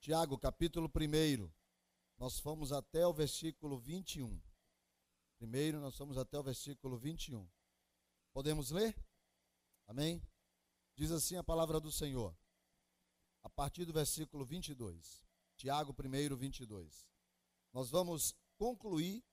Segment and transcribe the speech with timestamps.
[0.00, 1.50] Tiago, capítulo 1.
[2.18, 4.42] Nós fomos até o versículo 21.
[5.38, 7.48] Primeiro, nós fomos até o versículo 21.
[8.32, 8.94] Podemos ler?
[9.86, 10.20] Amém?
[10.96, 12.36] Diz assim a palavra do Senhor.
[13.44, 15.24] A partir do versículo 22.
[15.56, 17.08] Tiago 1, 22.
[17.72, 19.24] Nós vamos concluir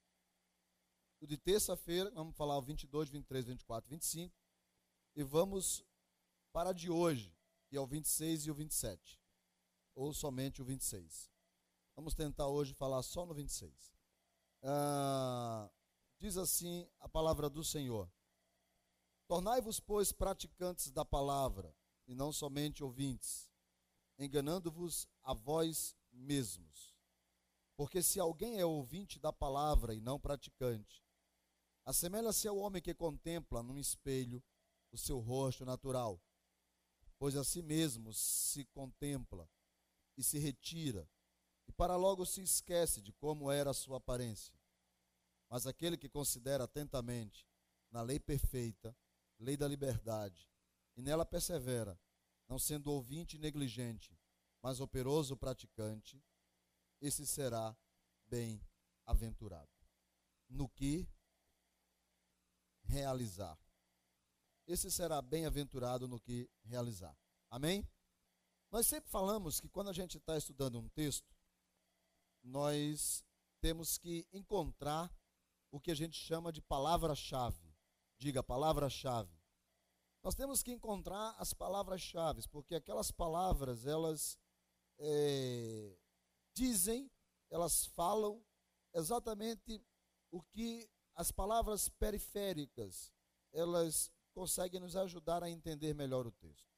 [1.22, 4.36] o de terça-feira, vamos falar o 22, 23, 24, 25.
[5.16, 5.86] E vamos
[6.52, 7.34] para de hoje,
[7.68, 9.22] que é o 26 e o 27.
[9.94, 11.32] Ou somente o 26.
[11.96, 13.94] Vamos tentar hoje falar só no 26.
[14.64, 15.70] Ah,
[16.18, 18.12] diz assim a palavra do Senhor:
[19.28, 21.76] Tornai-vos, pois, praticantes da palavra,
[22.08, 23.48] e não somente ouvintes,
[24.18, 26.96] enganando-vos a vós mesmos.
[27.76, 31.04] Porque se alguém é ouvinte da palavra e não praticante,
[31.86, 34.44] assemelha-se ao homem que contempla num espelho
[34.92, 36.22] o seu rosto natural,
[37.18, 39.50] pois a si mesmo se contempla
[40.18, 41.10] e se retira,
[41.68, 44.54] e para logo se esquece de como era a sua aparência.
[45.50, 47.48] Mas aquele que considera atentamente
[47.90, 48.96] na lei perfeita,
[49.40, 50.50] lei da liberdade,
[50.96, 52.00] e nela persevera,
[52.48, 54.18] não sendo ouvinte negligente,
[54.62, 56.24] mas operoso praticante,
[57.00, 57.76] esse será
[58.28, 59.72] bem-aventurado.
[60.48, 61.08] No que
[62.92, 63.58] realizar.
[64.68, 67.18] Esse será bem-aventurado no que realizar.
[67.50, 67.88] Amém?
[68.70, 71.34] Nós sempre falamos que quando a gente está estudando um texto,
[72.44, 73.26] nós
[73.62, 75.14] temos que encontrar
[75.72, 77.74] o que a gente chama de palavra-chave.
[78.18, 79.36] Diga, palavra-chave.
[80.24, 84.38] Nós temos que encontrar as palavras-chave, porque aquelas palavras, elas
[85.00, 85.98] é,
[86.54, 87.10] dizem,
[87.50, 88.44] elas falam
[88.94, 89.84] exatamente
[90.30, 90.90] o que
[91.22, 93.14] as palavras periféricas,
[93.54, 96.76] elas conseguem nos ajudar a entender melhor o texto.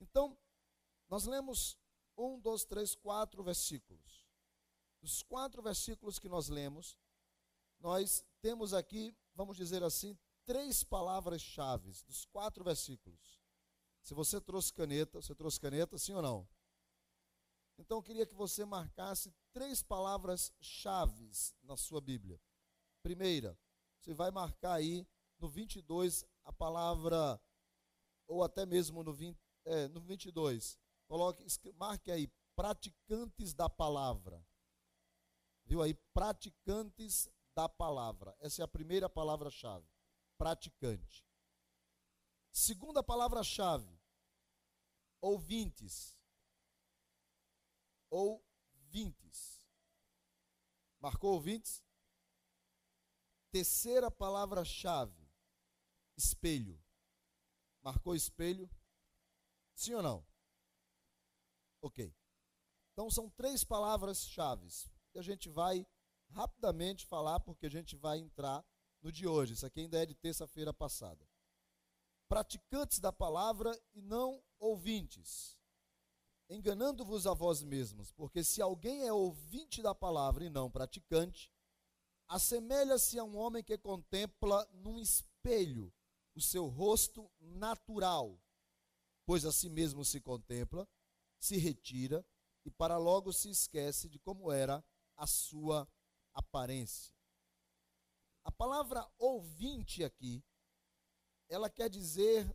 [0.00, 0.38] Então,
[1.08, 1.76] nós lemos
[2.16, 4.28] um, dois, três, quatro versículos.
[5.02, 6.96] Dos quatro versículos que nós lemos,
[7.80, 13.42] nós temos aqui, vamos dizer assim, três palavras-chave dos quatro versículos.
[14.02, 16.48] Se você trouxe caneta, você trouxe caneta, sim ou não?
[17.76, 21.28] Então eu queria que você marcasse três palavras-chave
[21.64, 22.40] na sua Bíblia.
[23.02, 23.58] Primeira,
[24.04, 25.06] você vai marcar aí
[25.38, 27.40] no 22 a palavra,
[28.26, 31.44] ou até mesmo no, 20, é, no 22, Coloque,
[31.74, 34.44] marque aí, praticantes da palavra.
[35.64, 35.94] Viu aí?
[36.12, 38.36] Praticantes da palavra.
[38.40, 39.86] Essa é a primeira palavra-chave.
[40.36, 41.26] Praticante.
[42.50, 44.00] Segunda palavra-chave.
[45.20, 46.18] Ouvintes.
[48.10, 49.66] Ouvintes.
[51.00, 51.83] Marcou ouvintes?
[53.54, 55.30] Terceira palavra-chave.
[56.16, 56.76] Espelho.
[57.80, 58.68] Marcou espelho?
[59.76, 60.26] Sim ou não?
[61.80, 62.12] Ok.
[62.90, 64.68] Então são três palavras-chave
[65.12, 65.86] que a gente vai
[66.30, 68.66] rapidamente falar, porque a gente vai entrar
[69.00, 69.52] no de hoje.
[69.52, 71.24] Isso aqui ainda é de terça-feira passada.
[72.28, 75.56] Praticantes da palavra e não ouvintes,
[76.50, 81.53] enganando-vos a vós mesmos, porque se alguém é ouvinte da palavra e não praticante,
[82.28, 85.92] assemelha-se a um homem que contempla num espelho
[86.34, 88.40] o seu rosto natural,
[89.24, 90.88] pois a si mesmo se contempla
[91.44, 92.26] se retira
[92.64, 94.82] e para logo se esquece de como era
[95.14, 95.86] a sua
[96.32, 97.14] aparência.
[98.42, 100.42] A palavra ouvinte aqui,
[101.50, 102.50] ela quer dizer,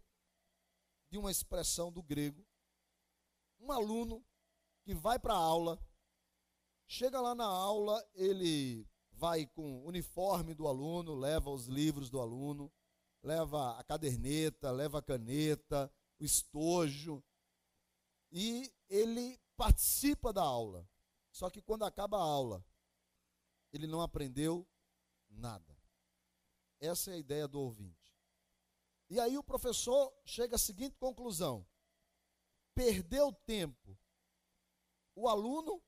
[1.12, 2.44] de uma expressão do grego,
[3.60, 4.26] um aluno
[4.84, 5.80] que vai para a aula,
[6.88, 8.89] chega lá na aula, ele
[9.20, 12.72] vai com o uniforme do aluno, leva os livros do aluno,
[13.22, 17.22] leva a caderneta, leva a caneta, o estojo,
[18.32, 20.90] e ele participa da aula.
[21.32, 22.66] Só que quando acaba a aula,
[23.74, 24.66] ele não aprendeu
[25.30, 25.78] nada.
[26.80, 28.16] Essa é a ideia do ouvinte.
[29.10, 31.68] E aí o professor chega à seguinte conclusão:
[32.74, 34.00] perdeu tempo
[35.14, 35.84] o aluno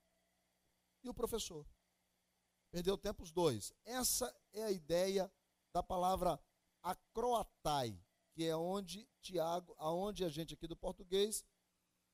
[1.01, 1.65] e o professor.
[2.71, 3.73] Perdeu tempo os dois.
[3.83, 5.31] Essa é a ideia
[5.73, 6.39] da palavra
[6.81, 8.01] acroatai,
[8.33, 11.45] que é onde Tiago, aonde a gente aqui do português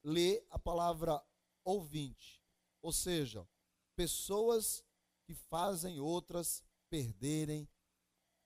[0.04, 1.24] lê a palavra
[1.64, 2.42] ouvinte,
[2.82, 3.48] ou seja,
[3.96, 4.84] pessoas
[5.26, 7.70] que fazem outras perderem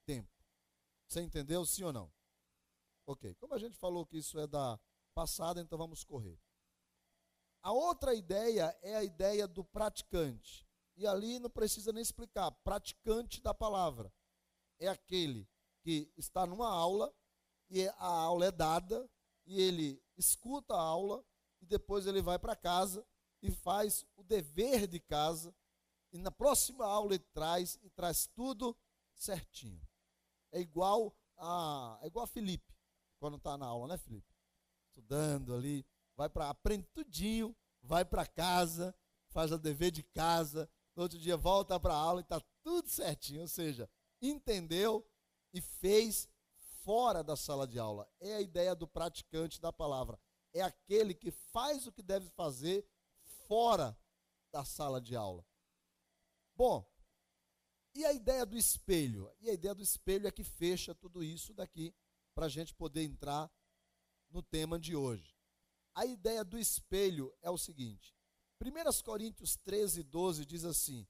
[0.05, 0.29] tempo.
[1.07, 2.11] Você entendeu, sim ou não?
[3.05, 3.35] Ok.
[3.35, 4.79] Como a gente falou que isso é da
[5.13, 6.39] passada, então vamos correr.
[7.61, 10.67] A outra ideia é a ideia do praticante.
[10.95, 14.13] E ali não precisa nem explicar, praticante da palavra.
[14.79, 15.47] é aquele
[15.83, 17.13] que está numa aula
[17.69, 19.09] e a aula é dada
[19.45, 21.23] e ele escuta a aula
[21.61, 23.05] e depois ele vai para casa
[23.41, 25.55] e faz o dever de casa
[26.11, 28.77] e na próxima aula ele traz e traz tudo
[29.13, 29.81] certinho.
[30.51, 32.75] É igual a é igual a Felipe
[33.19, 34.35] quando está na aula, né, Felipe?
[34.87, 35.85] Estudando ali,
[36.15, 38.95] vai para aprende tudinho, vai para casa,
[39.29, 42.89] faz o dever de casa, no outro dia volta para a aula e está tudo
[42.89, 43.89] certinho, ou seja,
[44.21, 45.07] entendeu
[45.53, 46.29] e fez
[46.83, 48.09] fora da sala de aula.
[48.19, 50.19] É a ideia do praticante da palavra.
[50.53, 52.85] É aquele que faz o que deve fazer
[53.47, 53.97] fora
[54.51, 55.45] da sala de aula.
[56.55, 56.85] Bom,
[57.93, 59.31] e a ideia do espelho?
[59.39, 61.93] E a ideia do espelho é que fecha tudo isso daqui
[62.33, 63.51] para a gente poder entrar
[64.29, 65.35] no tema de hoje.
[65.93, 68.15] A ideia do espelho é o seguinte:
[68.61, 71.07] 1 Coríntios 13, 12 diz assim: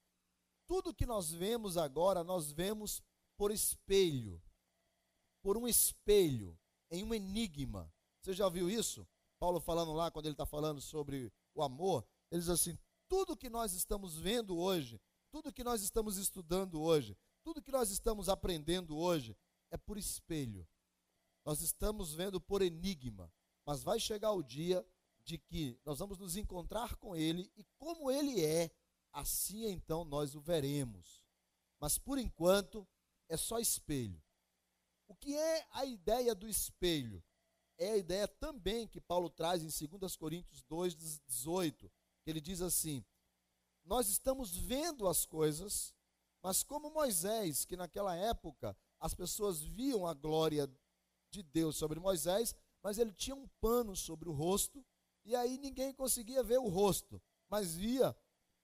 [0.65, 3.03] Tudo que nós vemos agora, nós vemos
[3.35, 4.41] por espelho,
[5.41, 6.57] por um espelho,
[6.89, 7.91] em um enigma.
[8.21, 9.05] Você já viu isso?
[9.37, 12.77] Paulo falando lá, quando ele está falando sobre o amor, ele diz assim:
[13.09, 17.89] tudo que nós estamos vendo hoje, tudo que nós estamos estudando hoje, tudo que nós
[17.91, 19.35] estamos aprendendo hoje,
[19.69, 20.65] é por espelho.
[21.43, 23.33] Nós estamos vendo por enigma,
[23.65, 24.85] mas vai chegar o dia
[25.31, 28.69] de que nós vamos nos encontrar com Ele e como Ele é,
[29.13, 31.23] assim então nós o veremos.
[31.79, 32.85] Mas por enquanto
[33.29, 34.21] é só espelho.
[35.07, 37.23] O que é a ideia do espelho?
[37.77, 41.89] É a ideia também que Paulo traz em 2 Coríntios 2, 18,
[42.23, 43.05] que ele diz assim:
[43.85, 45.93] Nós estamos vendo as coisas,
[46.43, 50.69] mas como Moisés, que naquela época as pessoas viam a glória
[51.29, 52.53] de Deus sobre Moisés,
[52.83, 54.85] mas ele tinha um pano sobre o rosto,
[55.23, 58.15] e aí ninguém conseguia ver o rosto, mas via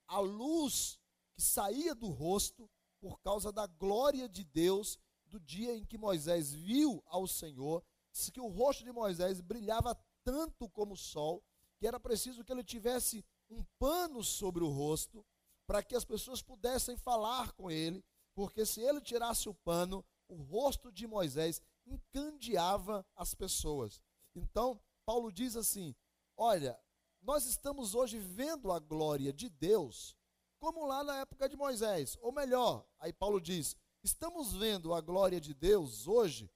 [0.08, 1.00] a luz
[1.34, 2.70] que saía do rosto
[3.00, 8.32] por causa da glória de Deus do dia em que Moisés viu ao Senhor, disse
[8.32, 11.44] que o rosto de Moisés brilhava tanto como o sol,
[11.78, 15.26] que era preciso que ele tivesse um pano sobre o rosto
[15.66, 18.04] para que as pessoas pudessem falar com ele,
[18.34, 24.02] porque se ele tirasse o pano, o rosto de Moisés encandeava as pessoas.
[24.36, 25.96] Então, Paulo diz assim:
[26.38, 26.80] Olha,
[27.20, 30.16] nós estamos hoje vendo a glória de Deus,
[30.60, 32.16] como lá na época de Moisés.
[32.22, 36.50] Ou melhor, aí Paulo diz: estamos vendo a glória de Deus hoje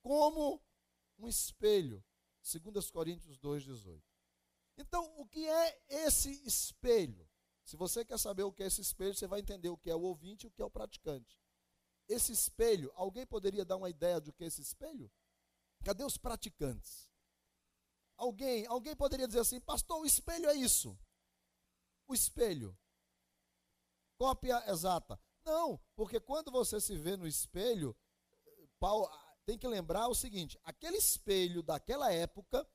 [0.00, 0.62] como
[1.18, 2.02] um espelho.
[2.42, 4.02] 2 Coríntios 2,18.
[4.78, 7.28] Então, o que é esse espelho?
[7.62, 9.94] Se você quer saber o que é esse espelho, você vai entender o que é
[9.94, 11.38] o ouvinte e o que é o praticante.
[12.08, 15.12] Esse espelho, alguém poderia dar uma ideia do que é esse espelho?
[15.84, 17.09] Cadê os praticantes?
[18.20, 20.94] Alguém, alguém poderia dizer assim, pastor, o espelho é isso.
[22.06, 22.78] O espelho.
[24.18, 25.18] Cópia exata.
[25.42, 27.96] Não, porque quando você se vê no espelho,
[28.78, 29.08] Paulo,
[29.46, 32.68] tem que lembrar o seguinte: aquele espelho daquela época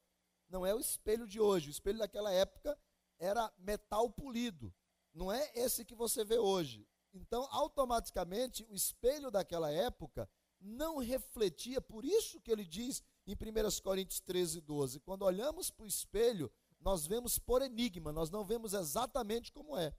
[0.50, 1.70] não é o espelho de hoje.
[1.70, 2.76] O espelho daquela época
[3.20, 4.74] era metal polido.
[5.14, 6.88] Não é esse que você vê hoje.
[7.14, 10.28] Então, automaticamente, o espelho daquela época
[10.60, 15.00] não refletia, por isso que ele diz em 1 Coríntios 13, 12.
[15.00, 19.96] Quando olhamos para o espelho, nós vemos por enigma, nós não vemos exatamente como é.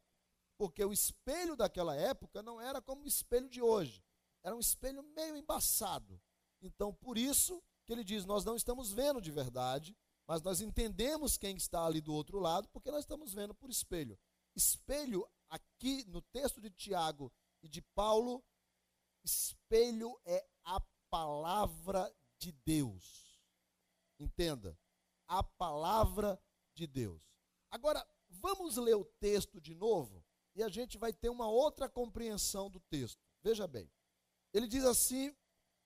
[0.57, 4.03] Porque o espelho daquela época não era como o espelho de hoje.
[4.43, 6.21] Era um espelho meio embaçado.
[6.63, 9.97] Então, por isso que ele diz: Nós não estamos vendo de verdade,
[10.27, 14.19] mas nós entendemos quem está ali do outro lado, porque nós estamos vendo por espelho.
[14.55, 18.43] Espelho, aqui no texto de Tiago e de Paulo,
[19.23, 23.26] espelho é a palavra de Deus.
[24.19, 24.79] Entenda,
[25.27, 26.41] a palavra
[26.75, 27.23] de Deus.
[27.71, 32.71] Agora, vamos ler o texto de novo e a gente vai ter uma outra compreensão
[32.71, 33.23] do texto.
[33.43, 33.91] Veja bem,
[34.53, 35.35] ele diz assim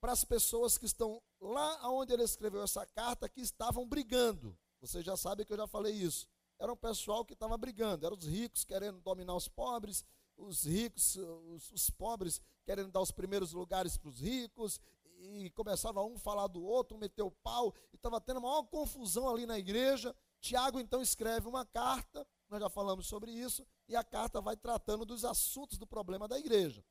[0.00, 4.56] para as pessoas que estão lá onde ele escreveu essa carta, que estavam brigando.
[4.80, 6.26] Vocês já sabem que eu já falei isso.
[6.58, 10.04] Era um pessoal que estava brigando, eram os ricos querendo dominar os pobres,
[10.36, 14.80] os ricos, os, os pobres querendo dar os primeiros lugares para os ricos,
[15.20, 19.28] e começava um falar do outro, meteu o pau, e estava tendo uma maior confusão
[19.28, 20.14] ali na igreja.
[20.40, 25.04] Tiago então escreve uma carta, nós já falamos sobre isso, e a carta vai tratando
[25.04, 26.84] dos assuntos do problema da igreja.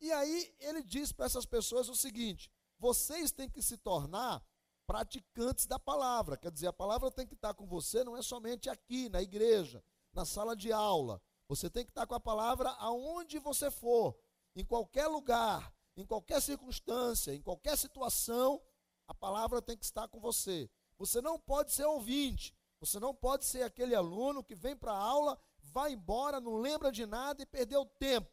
[0.00, 4.44] E aí ele diz para essas pessoas o seguinte: vocês têm que se tornar
[4.86, 8.70] praticantes da palavra, quer dizer, a palavra tem que estar com você, não é somente
[8.70, 11.20] aqui na igreja, na sala de aula.
[11.46, 14.18] Você tem que estar com a palavra aonde você for,
[14.56, 18.62] em qualquer lugar, em qualquer circunstância, em qualquer situação,
[19.06, 20.70] a palavra tem que estar com você.
[20.96, 24.98] Você não pode ser ouvinte, você não pode ser aquele aluno que vem para a
[24.98, 28.30] aula, vai embora, não lembra de nada e perdeu tempo.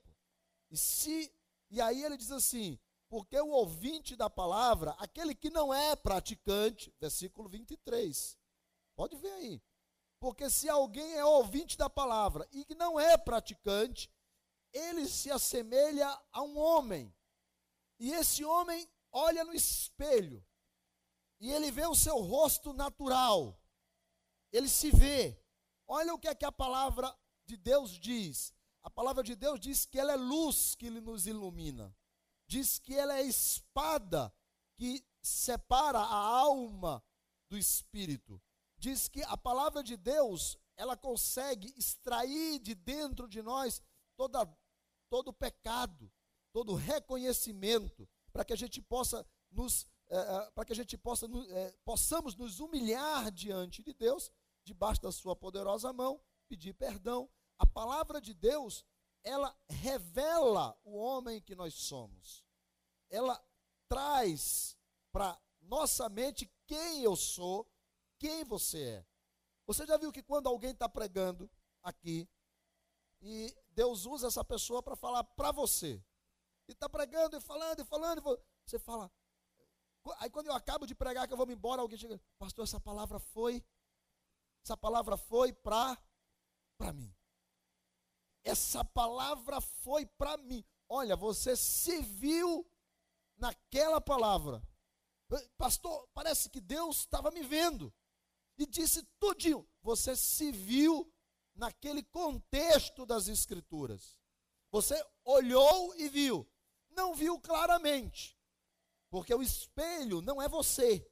[0.69, 1.34] E se
[1.69, 2.79] e aí ele diz assim:
[3.10, 8.38] Porque o ouvinte da palavra, aquele que não é praticante, versículo 23.
[8.95, 9.62] Pode ver aí.
[10.19, 14.10] Porque se alguém é ouvinte da palavra e que não é praticante,
[14.72, 17.13] ele se assemelha a um homem.
[18.00, 20.46] E esse homem olha no espelho
[21.40, 23.60] e ele vê o seu rosto natural.
[24.52, 25.40] Ele se vê.
[25.88, 28.54] Olha o que é que a palavra de Deus diz.
[28.82, 31.96] A palavra de Deus diz que ela é luz que nos ilumina.
[32.48, 34.34] Diz que ela é espada
[34.75, 37.04] que separa a alma
[37.50, 38.42] do espírito.
[38.78, 43.82] Diz que a palavra de Deus, ela consegue extrair de dentro de nós
[44.16, 44.46] toda,
[45.10, 46.12] todo o pecado,
[46.56, 51.72] todo reconhecimento, para que a gente possa nos é, para que a gente possa, é,
[51.84, 54.32] possamos nos humilhar diante de Deus,
[54.64, 57.30] debaixo da sua poderosa mão, pedir perdão.
[57.60, 58.86] A palavra de Deus,
[59.22, 62.46] ela revela o homem que nós somos.
[63.10, 63.44] Ela
[63.90, 64.78] traz
[65.12, 67.70] para nossa mente quem eu sou,
[68.18, 69.06] quem você é.
[69.68, 71.52] Você já viu que quando alguém está pregando
[71.84, 72.30] aqui,
[73.22, 76.02] e Deus usa essa pessoa para falar para você,
[76.67, 78.22] e está pregando e falando e falando,
[78.65, 79.12] você fala,
[80.19, 82.79] Aí quando eu acabo de pregar que eu vou me embora, alguém chega, pastor, essa
[82.79, 83.63] palavra foi,
[84.63, 85.98] essa palavra foi para
[86.77, 87.13] para mim.
[88.43, 90.63] Essa palavra foi para mim.
[90.88, 92.69] Olha, você se viu
[93.38, 94.62] naquela palavra.
[95.57, 97.91] Pastor, parece que Deus estava me vendo.
[98.57, 99.67] E disse tudinho.
[99.81, 101.12] Você se viu
[101.55, 104.19] naquele contexto das escrituras.
[104.72, 106.48] Você olhou e viu.
[106.96, 108.38] Não viu claramente.
[109.10, 111.08] Porque o espelho não é você,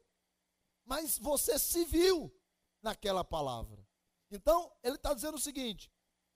[0.84, 2.34] mas você se viu
[2.82, 3.88] naquela palavra.
[4.30, 5.92] Então, ele está dizendo o seguinte: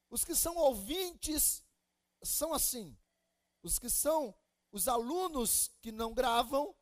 [0.09, 1.65] os que são ouvintes
[2.23, 2.97] são assim,
[3.61, 4.35] os que são
[4.71, 6.75] os alunos que não gravam,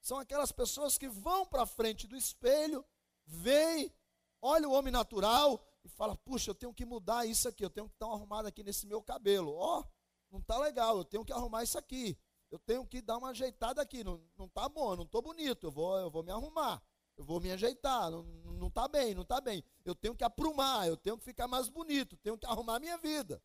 [0.00, 2.84] são aquelas pessoas que vão para frente do espelho,
[3.26, 3.92] veem,
[4.40, 7.88] olha o homem natural e fala: puxa, eu tenho que mudar isso aqui, eu tenho
[7.88, 9.54] que estar arrumado aqui nesse meu cabelo.
[9.54, 9.84] Ó, oh,
[10.30, 12.18] não está legal, eu tenho que arrumar isso aqui
[12.50, 14.02] eu tenho que dar uma ajeitada aqui.
[14.02, 16.82] Não, não tá bom, não estou bonito, eu vou, eu vou me arrumar,
[17.16, 19.62] eu vou me ajeitar, não, não tá bem, não está bem.
[19.84, 22.98] Eu tenho que aprumar, eu tenho que ficar mais bonito, tenho que arrumar a minha
[22.98, 23.40] vida.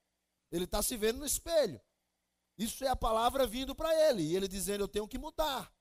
[0.52, 1.80] Ele está se vendo no espelho.
[2.58, 5.72] Isso é a palavra vindo para ele, e ele dizendo: Eu tenho que mudar,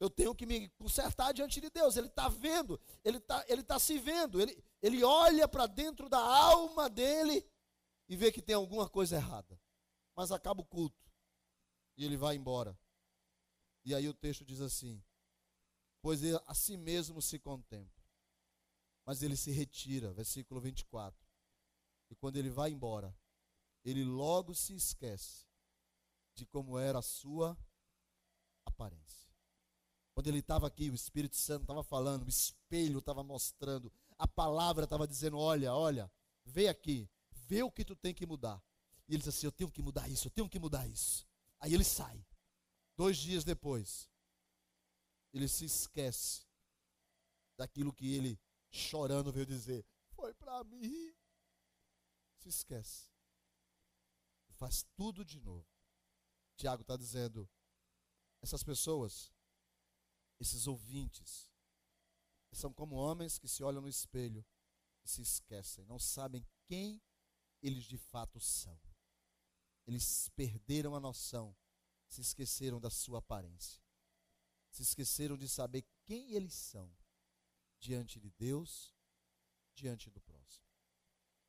[0.00, 1.96] eu tenho que me consertar diante de Deus.
[1.96, 6.18] Ele está vendo, ele está ele tá se vendo, ele, ele olha para dentro da
[6.18, 7.46] alma dele
[8.08, 9.60] e vê que tem alguma coisa errada.
[10.14, 11.10] Mas acaba o culto
[11.96, 12.78] e ele vai embora.
[13.84, 15.02] E aí o texto diz assim:
[16.00, 18.04] Pois ele a si mesmo se contempla,
[19.04, 21.18] mas ele se retira, versículo 24.
[22.10, 23.16] E quando ele vai embora,
[23.84, 25.46] ele logo se esquece
[26.34, 27.56] de como era a sua
[28.64, 29.32] aparência.
[30.14, 34.84] Quando ele estava aqui, o Espírito Santo estava falando, o espelho estava mostrando, a palavra
[34.84, 36.10] estava dizendo: Olha, olha,
[36.44, 38.62] vê aqui, vê o que tu tem que mudar.
[39.08, 41.26] E ele diz assim: Eu tenho que mudar isso, eu tenho que mudar isso.
[41.60, 42.24] Aí ele sai.
[42.96, 44.08] Dois dias depois,
[45.32, 46.46] ele se esquece
[47.56, 51.14] daquilo que ele, chorando, veio dizer: Foi para mim.
[52.38, 53.08] Se esquece.
[54.56, 55.66] Faz tudo de novo.
[56.56, 57.48] Tiago está dizendo:
[58.40, 59.32] essas pessoas,
[60.38, 61.50] esses ouvintes,
[62.52, 64.44] são como homens que se olham no espelho
[65.04, 67.02] e se esquecem, não sabem quem
[67.60, 68.78] eles de fato são.
[69.86, 71.56] Eles perderam a noção,
[72.08, 73.82] se esqueceram da sua aparência,
[74.70, 76.90] se esqueceram de saber quem eles são
[77.78, 78.94] diante de Deus,
[79.74, 80.64] diante do próximo.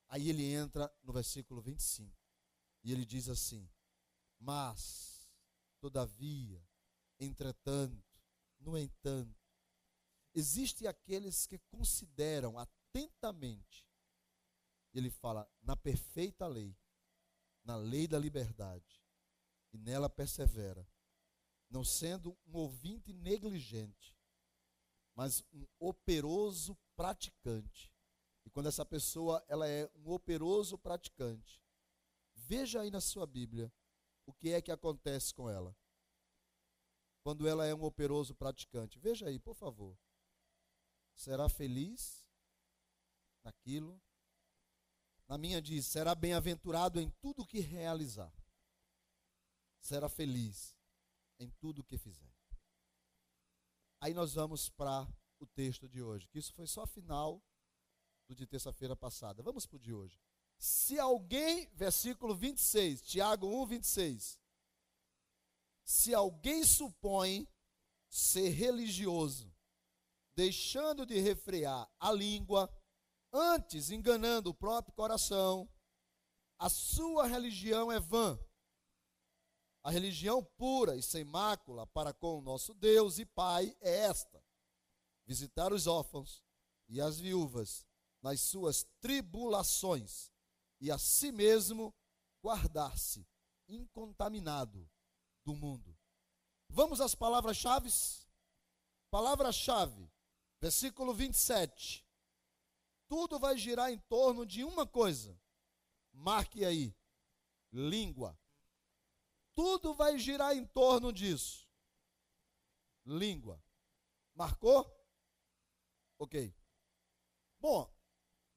[0.07, 2.15] Aí ele entra no versículo 25
[2.83, 3.69] e ele diz assim:
[4.39, 5.27] Mas,
[5.79, 6.63] todavia,
[7.19, 8.03] entretanto,
[8.59, 9.35] no entanto,
[10.33, 13.87] existem aqueles que consideram atentamente,
[14.93, 16.77] ele fala, na perfeita lei,
[17.65, 19.03] na lei da liberdade
[19.73, 20.87] e nela persevera,
[21.69, 24.15] não sendo um ouvinte negligente,
[25.15, 27.91] mas um operoso praticante.
[28.45, 31.59] E quando essa pessoa ela é um operoso praticante,
[32.35, 33.73] veja aí na sua Bíblia
[34.25, 35.75] o que é que acontece com ela.
[37.23, 39.97] Quando ela é um operoso praticante, veja aí, por favor.
[41.15, 42.23] Será feliz
[43.43, 43.99] naquilo
[45.27, 48.33] na minha diz: será bem-aventurado em tudo que realizar.
[49.79, 50.75] Será feliz
[51.39, 52.33] em tudo que fizer.
[53.99, 55.07] Aí nós vamos para
[55.39, 57.43] o texto de hoje, que isso foi só final
[58.27, 59.43] do de terça-feira passada.
[59.43, 60.19] Vamos para o de hoje.
[60.57, 64.39] Se alguém, versículo 26, Tiago 1, 26.
[65.83, 67.47] se alguém supõe
[68.09, 69.53] ser religioso,
[70.35, 72.71] deixando de refrear a língua,
[73.35, 75.69] antes enganando o próprio coração,
[76.57, 78.39] a sua religião é vã.
[79.83, 84.43] A religião pura e sem mácula para com o nosso Deus e Pai é esta:
[85.25, 86.43] visitar os órfãos
[86.87, 87.85] e as viúvas
[88.21, 90.31] nas suas tribulações
[90.79, 91.93] e a si mesmo
[92.41, 93.27] guardar-se
[93.67, 94.89] incontaminado
[95.43, 95.95] do mundo.
[96.69, 97.89] Vamos às palavras-chave?
[99.09, 100.11] Palavra-chave,
[100.59, 102.04] versículo 27.
[103.07, 105.39] Tudo vai girar em torno de uma coisa.
[106.11, 106.95] Marque aí:
[107.71, 108.37] língua.
[109.53, 111.69] Tudo vai girar em torno disso.
[113.05, 113.63] Língua.
[114.33, 114.85] Marcou?
[116.17, 116.53] Ok.
[117.59, 117.91] Bom,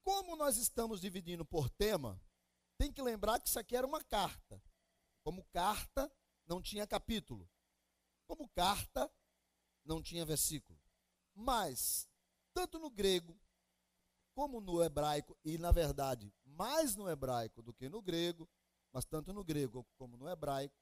[0.02, 2.21] como nós estamos dividindo por tema,
[2.76, 4.62] tem que lembrar que isso aqui era uma carta.
[5.23, 6.11] Como carta,
[6.47, 7.49] não tinha capítulo.
[8.26, 9.12] Como carta,
[9.85, 10.81] não tinha versículo.
[11.35, 12.09] Mas,
[12.52, 13.38] tanto no grego,
[14.38, 18.49] como no hebraico, e na verdade, mais no hebraico do que no grego,
[18.92, 20.80] mas tanto no grego como no hebraico,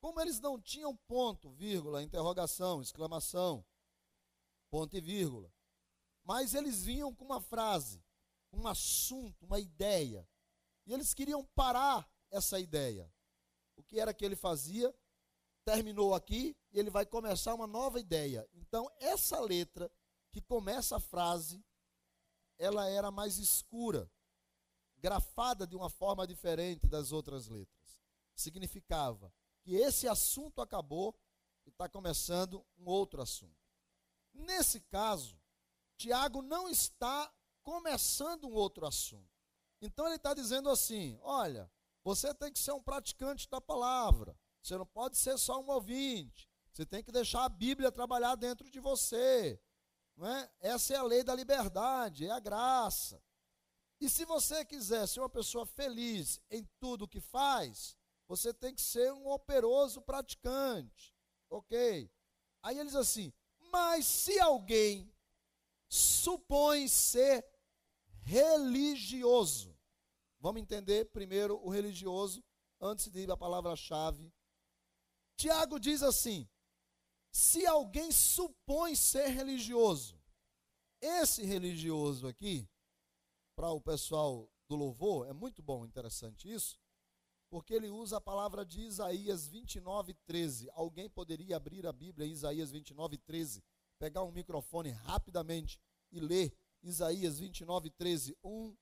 [0.00, 3.64] como eles não tinham ponto, vírgula, interrogação, exclamação,
[4.68, 5.48] ponto e vírgula,
[6.24, 8.02] mas eles vinham com uma frase,
[8.52, 10.28] um assunto, uma ideia,
[10.86, 13.08] e eles queriam parar essa ideia.
[13.76, 14.92] O que era que ele fazia?
[15.64, 18.44] Terminou aqui e ele vai começar uma nova ideia.
[18.54, 19.88] Então, essa letra
[20.32, 21.64] que começa a frase,
[22.60, 24.08] ela era mais escura,
[24.98, 27.98] grafada de uma forma diferente das outras letras.
[28.34, 31.18] Significava que esse assunto acabou
[31.64, 33.56] e está começando um outro assunto.
[34.34, 35.40] Nesse caso,
[35.96, 39.30] Tiago não está começando um outro assunto.
[39.80, 41.70] Então ele está dizendo assim: olha,
[42.04, 44.38] você tem que ser um praticante da palavra.
[44.62, 46.46] Você não pode ser só um ouvinte.
[46.70, 49.58] Você tem que deixar a Bíblia trabalhar dentro de você.
[50.26, 50.50] É?
[50.60, 53.22] Essa é a lei da liberdade, é a graça.
[54.00, 58.80] E se você quiser ser uma pessoa feliz em tudo que faz, você tem que
[58.80, 61.14] ser um operoso praticante.
[61.48, 62.10] Ok?
[62.62, 63.32] Aí ele diz assim:
[63.72, 65.12] mas se alguém
[65.88, 67.44] supõe ser
[68.22, 69.76] religioso,
[70.38, 72.44] vamos entender primeiro o religioso
[72.80, 74.32] antes de ir à palavra-chave.
[75.36, 76.48] Tiago diz assim:
[77.32, 80.20] se alguém supõe ser religioso,
[81.00, 82.68] esse religioso aqui,
[83.54, 86.78] para o pessoal do louvor, é muito bom, interessante isso,
[87.48, 90.70] porque ele usa a palavra de Isaías 29, 13.
[90.72, 93.62] Alguém poderia abrir a Bíblia em Isaías 29, 13,
[93.98, 95.80] pegar um microfone rapidamente
[96.12, 98.36] e ler Isaías 29, 13.
[98.42, 98.76] 1,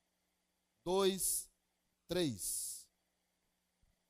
[0.85, 1.49] 2,
[2.07, 2.89] 3.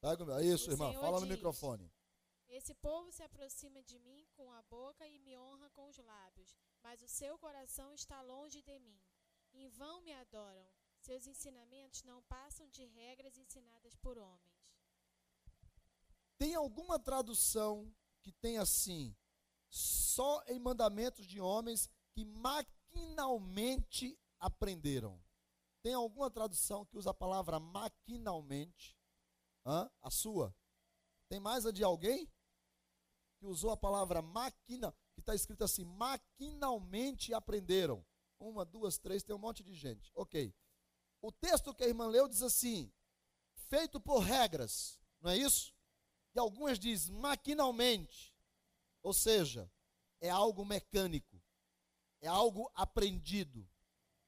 [0.02, 1.92] Tá, isso, irmã, fala no diz, microfone.
[2.50, 6.56] Esse povo se aproxima de mim com a boca e me honra com os lábios,
[6.82, 9.00] mas o seu coração está longe de mim.
[9.54, 10.68] Em vão me adoram.
[11.00, 14.60] Seus ensinamentos não passam de regras ensinadas por homens.
[16.38, 19.16] Tem alguma tradução que tem assim,
[19.70, 25.22] só em mandamentos de homens que maquinalmente aprenderam?
[25.82, 28.98] Tem alguma tradução que usa a palavra maquinalmente?
[29.66, 29.90] Hã?
[30.02, 30.54] A sua?
[31.30, 32.30] Tem mais a de alguém?
[33.40, 38.06] Que usou a palavra máquina, que está escrito assim, maquinalmente aprenderam.
[38.40, 40.12] Uma, duas, três, tem um monte de gente.
[40.14, 40.54] Ok.
[41.22, 42.92] O texto que a irmã leu diz assim:
[43.70, 45.74] feito por regras, não é isso?
[46.34, 48.34] E algumas diz maquinalmente,
[49.02, 49.72] ou seja,
[50.22, 51.42] é algo mecânico,
[52.22, 53.68] é algo aprendido,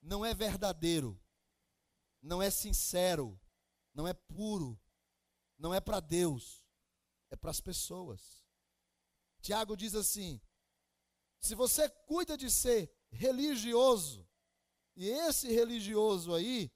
[0.01, 1.21] não é verdadeiro,
[2.21, 3.39] não é sincero,
[3.93, 4.79] não é puro,
[5.57, 6.65] não é para Deus,
[7.29, 8.40] é para as pessoas.
[9.41, 10.39] Tiago diz assim:
[11.39, 14.27] se você cuida de ser religioso,
[14.95, 16.71] e esse religioso aí,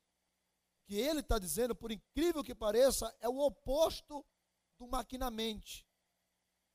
[0.85, 4.25] que ele está dizendo, por incrível que pareça, é o oposto
[4.77, 5.87] do maquinamente,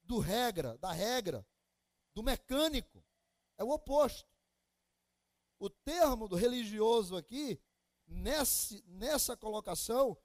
[0.03, 1.47] do regra, da regra,
[2.15, 3.05] do mecânico.
[3.57, 4.29] É o oposto.
[5.59, 7.61] O termo do religioso aqui,
[8.07, 10.17] nesse, nessa colocação,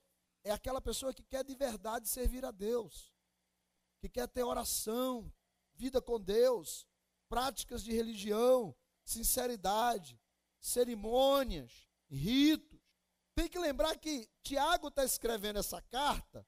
[0.44, 3.14] é aquela pessoa que quer de verdade servir a Deus,
[4.00, 5.32] que quer ter oração,
[5.76, 6.88] vida com Deus,
[7.28, 10.20] práticas de religião, sinceridade,
[10.60, 12.80] cerimônias, ritos.
[13.36, 16.48] Tem que lembrar que Tiago está escrevendo essa carta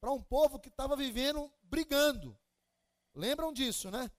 [0.00, 2.38] para um povo que estava vivendo brigando.
[3.14, 4.10] Lembram disso, né?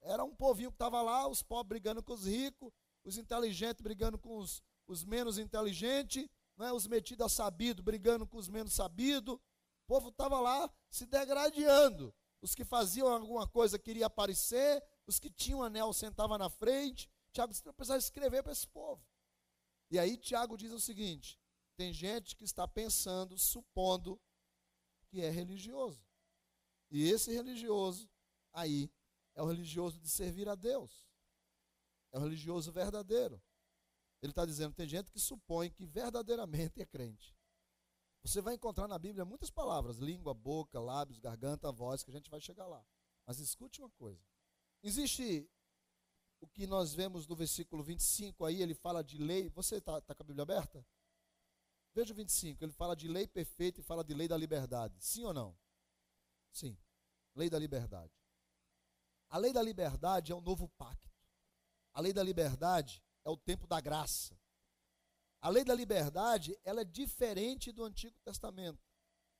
[0.00, 2.72] Era um povinho que estava lá, os pobres brigando com os ricos,
[3.04, 6.72] os inteligentes brigando com os, os menos inteligentes, né?
[6.72, 9.34] os metidos a sabido brigando com os menos sabidos.
[9.34, 12.12] O povo estava lá se degradando.
[12.42, 17.08] Os que faziam alguma coisa queriam aparecer, os que tinham anel sentavam na frente.
[17.32, 19.02] Tiago disse: não escrever para esse povo.
[19.88, 21.40] E aí Tiago diz o seguinte:
[21.76, 24.20] tem gente que está pensando, supondo
[25.06, 26.04] que é religioso.
[26.90, 28.10] E esse religioso
[28.52, 28.90] aí
[29.34, 31.08] é o religioso de servir a Deus.
[32.10, 33.40] É o religioso verdadeiro.
[34.20, 37.36] Ele está dizendo: tem gente que supõe que verdadeiramente é crente.
[38.24, 42.30] Você vai encontrar na Bíblia muitas palavras: língua, boca, lábios, garganta, voz, que a gente
[42.30, 42.84] vai chegar lá.
[43.26, 44.22] Mas escute uma coisa:
[44.82, 45.48] existe
[46.40, 49.48] o que nós vemos no versículo 25 aí, ele fala de lei.
[49.50, 50.84] Você está tá com a Bíblia aberta?
[51.94, 54.96] Veja o 25, ele fala de lei perfeita e fala de lei da liberdade.
[54.98, 55.56] Sim ou não?
[56.50, 56.76] Sim.
[57.34, 58.12] Lei da liberdade.
[59.28, 61.10] A lei da liberdade é o novo pacto.
[61.92, 64.38] A lei da liberdade é o tempo da graça.
[65.42, 68.78] A lei da liberdade, ela é diferente do Antigo Testamento.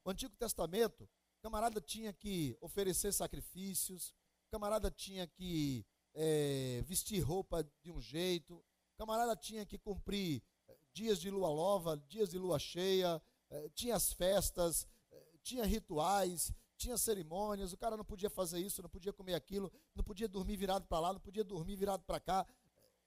[0.05, 4.09] O Antigo Testamento, o camarada tinha que oferecer sacrifícios,
[4.49, 10.43] o camarada tinha que é, vestir roupa de um jeito, o camarada tinha que cumprir
[10.67, 15.65] eh, dias de lua nova, dias de lua cheia, é, tinha as festas, é, tinha
[15.65, 20.27] rituais, tinha cerimônias, o cara não podia fazer isso, não podia comer aquilo, não podia
[20.27, 22.45] dormir virado para lá, não podia dormir virado para cá.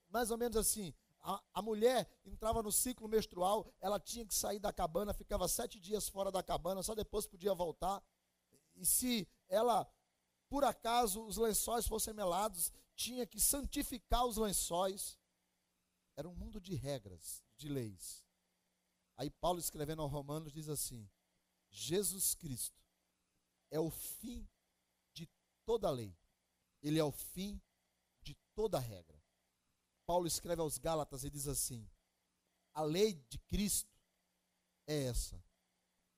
[0.09, 0.93] Mais ou menos assim.
[1.27, 5.79] A, a, mulher entrava no ciclo menstrual, ela tinha que sair da cabana, ficava sete
[5.79, 8.03] dias fora da cabana, só depois podia voltar.
[8.75, 9.91] E se ela,
[10.47, 15.19] por acaso, os lençóis fossem melados, tinha que santificar os lençóis.
[16.15, 18.23] Era um mundo de regras, de leis.
[19.17, 21.09] Aí Paulo escrevendo aos Romanos diz assim:
[21.71, 22.79] Jesus Cristo
[23.71, 24.47] é o fim
[25.11, 25.27] de
[25.65, 26.15] toda lei.
[26.83, 27.59] Ele é o fim
[28.21, 29.14] de toda regra.
[30.05, 31.87] Paulo escreve aos Gálatas e diz assim:
[32.75, 33.97] a lei de Cristo
[34.85, 35.41] é essa.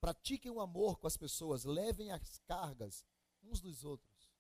[0.02, 3.06] Pratiquem o amor com as pessoas, levem as cargas
[3.44, 4.32] uns dos outros.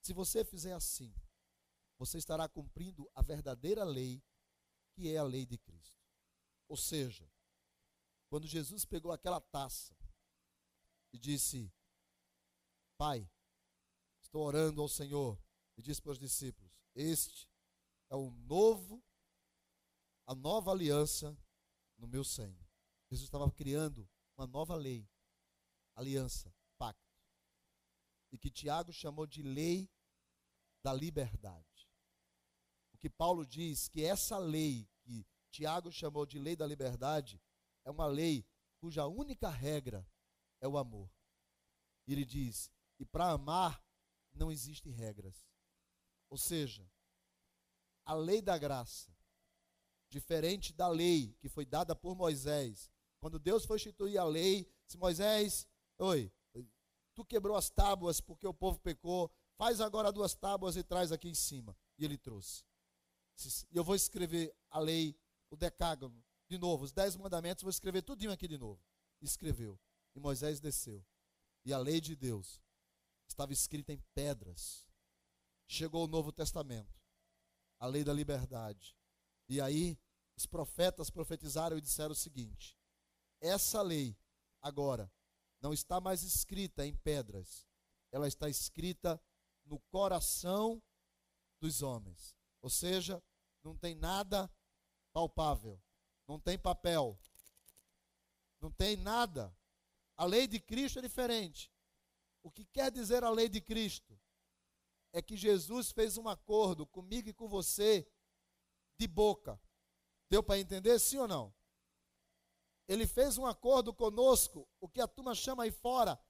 [0.00, 1.14] Se você fizer assim,
[1.98, 4.22] você estará cumprindo a verdadeira lei,
[4.92, 6.04] que é a lei de Cristo.
[6.68, 7.26] Ou seja,
[8.28, 9.96] quando Jesus pegou aquela taça
[11.14, 11.72] e disse:
[12.98, 13.26] Pai,
[14.20, 15.42] estou orando ao Senhor,
[15.78, 17.48] e disse para os discípulos: Este
[18.14, 19.02] é o novo,
[20.24, 21.36] a nova aliança
[21.98, 22.64] no meu sangue.
[23.10, 25.10] Jesus estava criando uma nova lei,
[25.96, 27.12] aliança, pacto.
[28.30, 29.90] E que Tiago chamou de lei
[30.80, 31.90] da liberdade.
[32.92, 37.42] O que Paulo diz que essa lei que Tiago chamou de lei da liberdade
[37.84, 38.46] é uma lei
[38.78, 40.08] cuja única regra
[40.60, 41.12] é o amor.
[42.06, 43.84] E ele diz: e para amar
[44.32, 45.44] não existem regras.
[46.30, 46.88] Ou seja,
[48.04, 49.14] a lei da graça,
[50.08, 52.90] diferente da lei que foi dada por Moisés.
[53.18, 55.66] Quando Deus foi instituir a lei, se Moisés,
[55.98, 56.32] oi,
[57.14, 61.28] tu quebrou as tábuas porque o povo pecou, faz agora duas tábuas e traz aqui
[61.28, 61.76] em cima.
[61.96, 62.64] E ele trouxe.
[63.72, 65.18] E eu vou escrever a lei,
[65.50, 68.80] o decágono, de novo, os dez mandamentos, vou escrever tudinho aqui de novo.
[69.22, 69.80] Escreveu.
[70.14, 71.04] E Moisés desceu.
[71.64, 72.60] E a lei de Deus
[73.26, 74.86] estava escrita em pedras.
[75.66, 77.03] Chegou o Novo Testamento
[77.78, 78.96] a lei da liberdade.
[79.48, 79.98] E aí,
[80.36, 82.78] os profetas profetizaram e disseram o seguinte:
[83.40, 84.16] essa lei,
[84.60, 85.12] agora,
[85.60, 87.66] não está mais escrita em pedras,
[88.10, 89.20] ela está escrita
[89.64, 90.82] no coração
[91.60, 92.36] dos homens.
[92.60, 93.22] Ou seja,
[93.62, 94.50] não tem nada
[95.12, 95.80] palpável,
[96.26, 97.18] não tem papel,
[98.60, 99.56] não tem nada.
[100.16, 101.72] A lei de Cristo é diferente.
[102.42, 104.18] O que quer dizer a lei de Cristo?
[105.14, 108.04] É que Jesus fez um acordo comigo e com você
[108.98, 109.60] de boca.
[110.28, 111.54] Deu para entender, sim ou não?
[112.88, 116.20] Ele fez um acordo conosco, o que a turma chama aí fora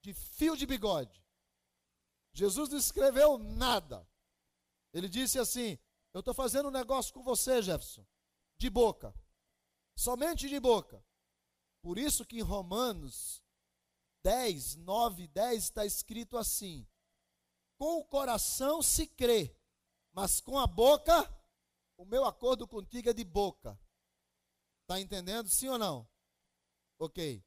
[0.00, 1.20] de fio de bigode.
[2.32, 4.08] Jesus não escreveu nada.
[4.92, 5.76] Ele disse assim:
[6.14, 8.06] Eu estou fazendo um negócio com você, Jefferson,
[8.56, 9.12] de boca.
[9.96, 11.04] Somente de boca.
[11.82, 13.42] Por isso que em Romanos
[14.22, 16.86] 10, 9 e 10 está escrito assim:
[17.80, 19.56] com o coração se crê,
[20.12, 21.26] mas com a boca,
[21.96, 23.80] o meu acordo contigo é de boca.
[24.82, 25.48] Está entendendo?
[25.48, 26.06] Sim ou não?
[26.98, 27.42] Ok.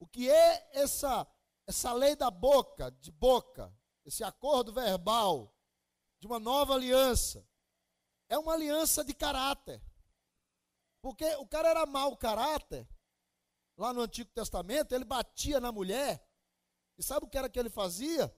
[0.00, 1.24] O que é essa,
[1.64, 3.72] essa lei da boca, de boca,
[4.04, 5.56] esse acordo verbal
[6.18, 7.48] de uma nova aliança?
[8.28, 9.80] É uma aliança de caráter.
[11.00, 12.88] Porque o cara era mau caráter,
[13.76, 16.28] lá no Antigo Testamento, ele batia na mulher.
[16.98, 18.36] E sabe o que era que ele fazia?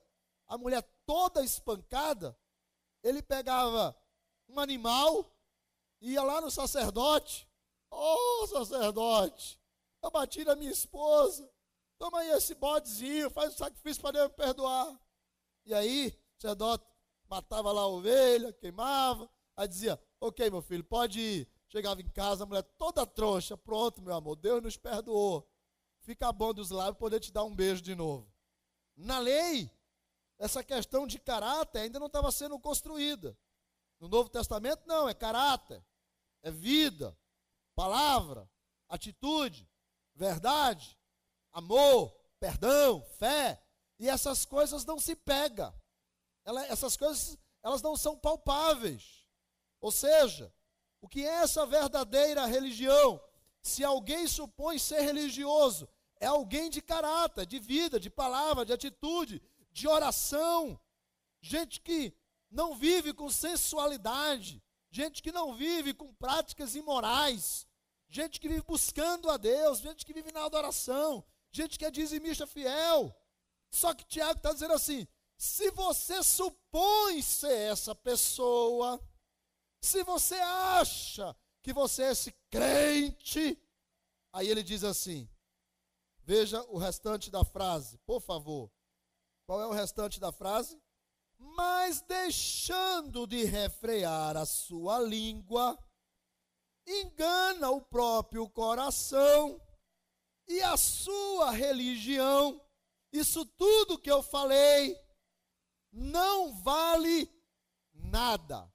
[0.51, 2.37] A mulher toda espancada,
[3.01, 3.97] ele pegava
[4.49, 5.33] um animal,
[6.01, 7.47] ia lá no sacerdote,
[7.89, 7.95] ô
[8.43, 9.57] oh, sacerdote,
[10.03, 11.49] eu bati na minha esposa,
[11.97, 14.99] toma aí esse bodezinho, faz um sacrifício para Deus me perdoar.
[15.65, 16.85] E aí, o sacerdote
[17.29, 21.47] matava lá a ovelha, queimava, aí dizia: Ok, meu filho, pode ir.
[21.69, 25.49] Chegava em casa, a mulher toda trouxa, pronto, meu amor, Deus nos perdoou.
[26.01, 28.29] Fica bom dos lábios poder te dar um beijo de novo.
[28.97, 29.71] Na lei,
[30.41, 33.37] essa questão de caráter ainda não estava sendo construída.
[33.99, 35.85] No Novo Testamento, não, é caráter,
[36.41, 37.15] é vida,
[37.75, 38.49] palavra,
[38.89, 39.69] atitude,
[40.15, 40.97] verdade,
[41.53, 43.63] amor, perdão, fé.
[43.99, 45.71] E essas coisas não se pegam.
[46.43, 49.27] Ela, essas coisas, elas não são palpáveis.
[49.79, 50.51] Ou seja,
[51.01, 53.21] o que é essa verdadeira religião?
[53.61, 55.87] Se alguém supõe ser religioso,
[56.19, 59.39] é alguém de caráter, de vida, de palavra, de atitude,
[59.71, 60.79] de oração.
[61.41, 62.13] Gente que
[62.49, 67.65] não vive com sensualidade, gente que não vive com práticas imorais,
[68.09, 72.45] gente que vive buscando a Deus, gente que vive na adoração, gente que é dizimista
[72.45, 73.15] fiel.
[73.71, 75.07] Só que Tiago está dizendo assim:
[75.37, 79.01] se você supõe ser essa pessoa,
[79.81, 83.57] se você acha que você é esse crente,
[84.33, 85.29] aí ele diz assim:
[86.19, 88.69] veja o restante da frase, por favor.
[89.51, 90.81] Qual é o restante da frase?
[91.37, 95.77] Mas deixando de refrear a sua língua,
[96.87, 99.61] engana o próprio coração
[100.47, 102.65] e a sua religião.
[103.11, 104.97] Isso tudo que eu falei
[105.91, 107.29] não vale
[107.93, 108.73] nada.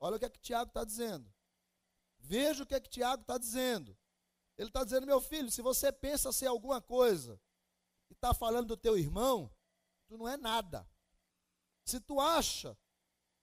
[0.00, 1.30] Olha o que é que Tiago está dizendo.
[2.20, 3.94] Veja o que é que Tiago está dizendo.
[4.56, 7.38] Ele está dizendo, meu filho, se você pensa ser alguma coisa
[8.08, 9.53] e está falando do teu irmão,
[10.14, 10.88] tu não é nada.
[11.84, 12.78] Se tu acha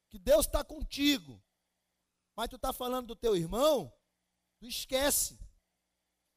[0.09, 1.43] que Deus está contigo,
[2.35, 3.93] mas tu está falando do teu irmão,
[4.57, 5.37] tu esquece.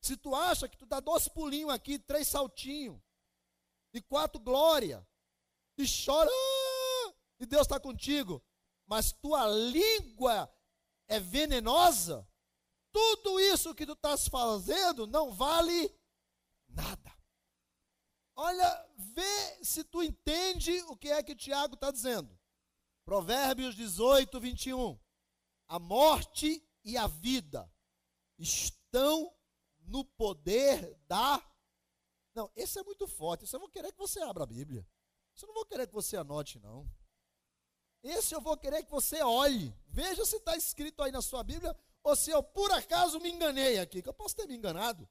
[0.01, 3.01] Se tu acha que tu dá dois pulinhos aqui, três saltinhos,
[3.92, 5.07] e quatro glória,
[5.79, 6.31] e chora,
[7.38, 8.44] e Deus está contigo,
[8.87, 10.53] mas tua língua
[11.07, 12.29] é venenosa,
[12.92, 15.97] tudo isso que tu estás fazendo não vale
[16.68, 17.13] nada.
[18.37, 22.37] Olha, vê se tu entende o que é que Tiago está dizendo.
[23.05, 24.99] Provérbios 18, 21.
[25.68, 27.70] A morte e a vida
[28.38, 29.33] estão
[29.81, 31.42] no poder da.
[32.35, 33.44] Não, esse é muito forte.
[33.44, 34.87] Isso eu vou querer que você abra a Bíblia.
[35.35, 36.88] Isso eu não vou querer que você anote, não.
[38.03, 39.75] Esse eu vou querer que você olhe.
[39.87, 43.79] Veja se está escrito aí na sua Bíblia ou se eu por acaso me enganei
[43.79, 44.03] aqui.
[44.03, 45.09] Que eu posso ter me enganado.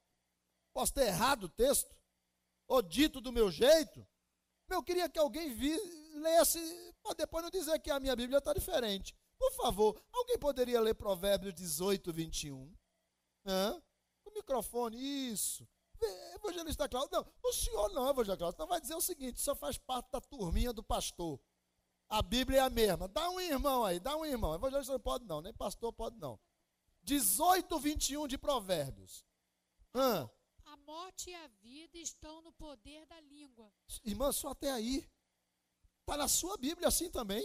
[0.74, 1.96] Posso ter errado o texto.
[2.68, 4.06] Ou dito do meu jeito.
[4.70, 5.78] Eu queria que alguém vi,
[6.16, 6.60] lesse,
[7.02, 9.16] para depois não dizer que a minha Bíblia está diferente.
[9.38, 12.74] Por favor, alguém poderia ler Provérbios 18, 21?
[13.46, 13.82] Hã?
[14.26, 14.98] O microfone,
[15.32, 15.68] isso.
[16.36, 19.78] Evangelista Cláudio, não, o senhor não, Evangelista Cláudio, então vai dizer o seguinte: só faz
[19.78, 21.40] parte da turminha do pastor.
[22.10, 23.08] A Bíblia é a mesma.
[23.08, 24.54] Dá um irmão aí, dá um irmão.
[24.54, 26.40] Evangelista não pode não, nem pastor pode não.
[27.04, 29.26] 18, 21 de Provérbios.
[29.96, 30.30] Hã?
[30.94, 33.72] Morte e a vida estão no poder da língua.
[34.04, 35.10] Irmã, só até aí.
[36.02, 37.44] Está na sua Bíblia assim também?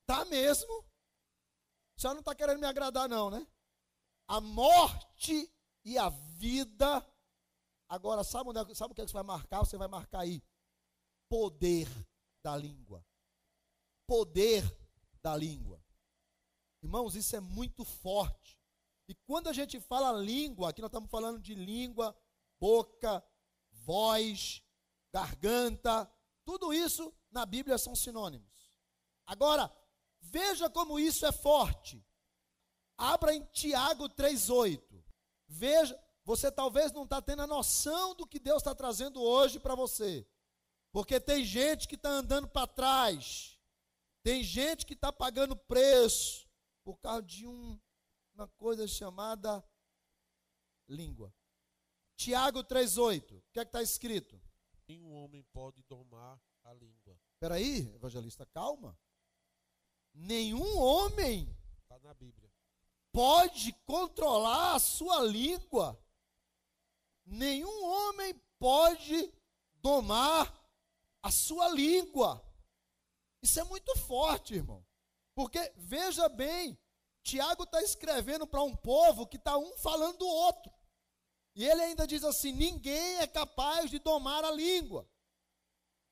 [0.00, 0.72] Está mesmo?
[1.96, 3.46] A senhora não está querendo me agradar, não, né?
[4.26, 5.52] A morte
[5.84, 7.06] e a vida
[7.90, 9.58] Agora, sabe, onde, é sabe o é que você vai marcar?
[9.58, 10.40] Você vai marcar aí.
[11.28, 11.88] Poder
[12.40, 13.04] da língua.
[14.06, 14.62] Poder
[15.20, 15.84] da língua.
[16.80, 18.56] Irmãos, isso é muito forte.
[19.08, 22.16] E quando a gente fala língua, aqui nós estamos falando de língua,
[22.60, 23.24] boca,
[23.72, 24.62] voz,
[25.12, 26.10] garganta,
[26.44, 28.48] tudo isso na Bíblia são sinônimos.
[29.26, 29.72] Agora,
[30.20, 32.04] veja como isso é forte.
[32.96, 35.02] Abra em Tiago 3,8.
[35.48, 39.74] Veja, você talvez não está tendo a noção do que Deus está trazendo hoje para
[39.74, 40.28] você.
[40.92, 43.58] Porque tem gente que está andando para trás.
[44.22, 46.46] Tem gente que está pagando preço
[46.84, 47.80] por causa de um,
[48.34, 49.64] uma coisa chamada
[50.88, 51.34] língua.
[52.20, 53.38] Tiago 3,8.
[53.38, 54.40] O que é que está escrito?
[54.88, 57.18] Nenhum homem pode domar a língua.
[57.34, 58.98] Espera aí, evangelista, calma.
[60.12, 62.50] Nenhum homem está na Bíblia.
[63.12, 65.98] Pode controlar a sua língua
[67.30, 69.32] nenhum homem pode
[69.76, 70.52] domar
[71.22, 72.44] a sua língua.
[73.42, 74.84] Isso é muito forte, irmão.
[75.34, 76.78] Porque, veja bem,
[77.22, 80.72] Tiago está escrevendo para um povo que está um falando do outro.
[81.54, 85.08] E ele ainda diz assim: ninguém é capaz de domar a língua.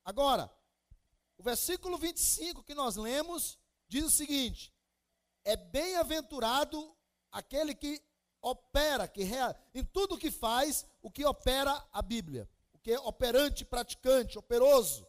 [0.05, 0.51] Agora,
[1.37, 4.75] o versículo 25 que nós lemos diz o seguinte:
[5.45, 6.97] é bem-aventurado
[7.31, 8.03] aquele que
[8.41, 12.99] opera, que rea, em tudo que faz, o que opera a Bíblia, o que é
[13.01, 15.07] operante, praticante, operoso.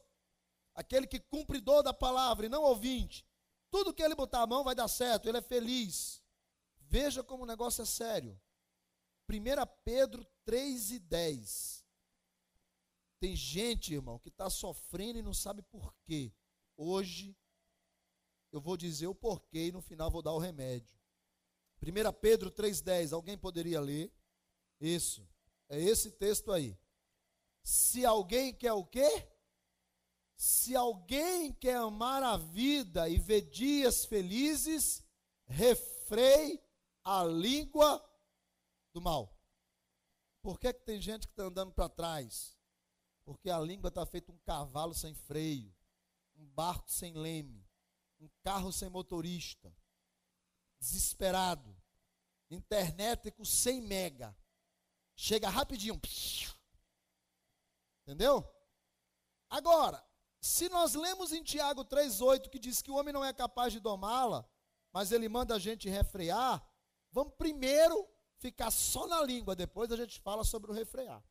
[0.75, 3.25] aquele que cumpridor da palavra e não ouvinte,
[3.69, 6.23] tudo que ele botar a mão vai dar certo, ele é feliz.
[6.79, 8.39] Veja como o negócio é sério.
[9.29, 9.33] 1
[9.83, 11.85] Pedro 3 e 10.
[13.19, 16.33] Tem gente, irmão, que está sofrendo e não sabe por quê.
[16.75, 17.37] Hoje,
[18.51, 20.97] eu vou dizer o porquê e no final vou dar o remédio.
[21.81, 24.11] 1 Pedro 3,10, alguém poderia ler?
[24.81, 25.27] Isso,
[25.67, 26.77] é esse texto aí.
[27.61, 29.27] Se alguém quer o quê?
[30.35, 35.03] Se alguém quer amar a vida e ver dias felizes,
[35.45, 36.61] refreie
[37.03, 38.08] a língua
[38.93, 39.35] do mal.
[40.41, 42.57] Por que, que tem gente que está andando para trás?
[43.25, 45.75] Porque a língua está feita um cavalo sem freio,
[46.35, 47.67] um barco sem leme,
[48.19, 49.75] um carro sem motorista,
[50.79, 51.75] desesperado,
[52.49, 54.35] internet com 100 mega,
[55.15, 55.99] chega rapidinho,
[58.01, 58.49] entendeu?
[59.49, 60.03] Agora,
[60.41, 63.79] se nós lemos em Tiago 3,8 que diz que o homem não é capaz de
[63.79, 64.49] domá-la,
[64.91, 66.65] mas ele manda a gente refrear,
[67.11, 68.07] vamos primeiro
[68.39, 71.23] ficar só na língua, depois a gente fala sobre o refrear.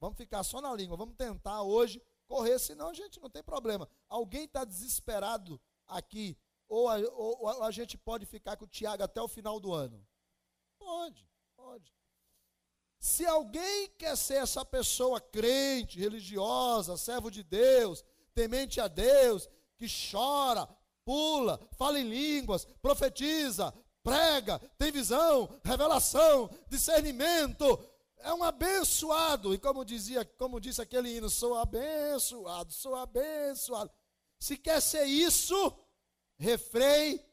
[0.00, 3.88] Vamos ficar só na língua, vamos tentar hoje correr, senão a gente não tem problema.
[4.08, 6.36] Alguém está desesperado aqui,
[6.68, 9.72] ou a, ou, ou a gente pode ficar com o Tiago até o final do
[9.72, 10.06] ano?
[10.78, 11.92] Pode, pode.
[12.98, 19.86] Se alguém quer ser essa pessoa crente, religiosa, servo de Deus, temente a Deus, que
[20.10, 20.68] chora,
[21.04, 27.78] pula, fala em línguas, profetiza, prega, tem visão, revelação, discernimento,
[28.18, 29.54] é um abençoado.
[29.54, 33.90] E como dizia, como disse aquele hino, sou abençoado, sou abençoado.
[34.38, 35.76] Se quer ser isso,
[36.38, 37.24] refreie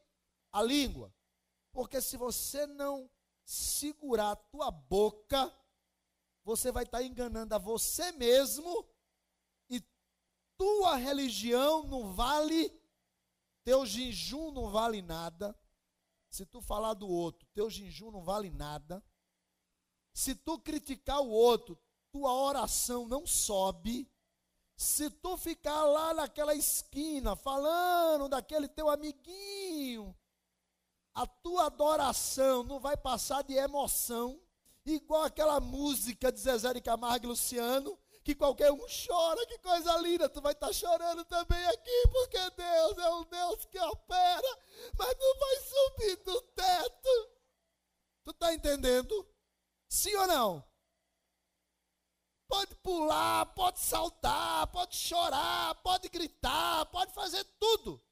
[0.52, 1.12] a língua.
[1.72, 3.10] Porque se você não
[3.44, 5.52] segurar a tua boca,
[6.44, 8.88] você vai estar enganando a você mesmo
[9.68, 9.82] e
[10.56, 12.72] tua religião não vale,
[13.64, 15.56] teu jejum não vale nada.
[16.36, 19.02] Se tu falar do outro, teu jejum não vale nada.
[20.12, 21.78] Se tu criticar o outro,
[22.12, 24.06] tua oração não sobe.
[24.76, 30.14] Se tu ficar lá naquela esquina falando daquele teu amiguinho,
[31.14, 34.38] a tua adoração não vai passar de emoção,
[34.84, 39.96] igual aquela música de Zezé de Camargo e Luciano, que qualquer um chora, que coisa
[39.98, 44.58] linda, tu vai estar tá chorando também aqui, porque Deus é um Deus que opera,
[44.98, 47.30] mas não vai subir do teto.
[48.24, 49.32] Tu está entendendo?
[49.88, 50.68] Sim ou não?
[52.48, 58.02] Pode pular, pode saltar, pode chorar, pode gritar, pode fazer tudo.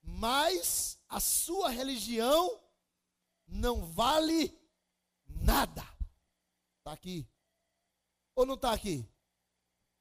[0.00, 2.62] Mas a sua religião
[3.48, 4.56] não vale
[5.26, 5.82] nada.
[6.78, 7.28] Está aqui.
[8.34, 9.08] Ou não está aqui?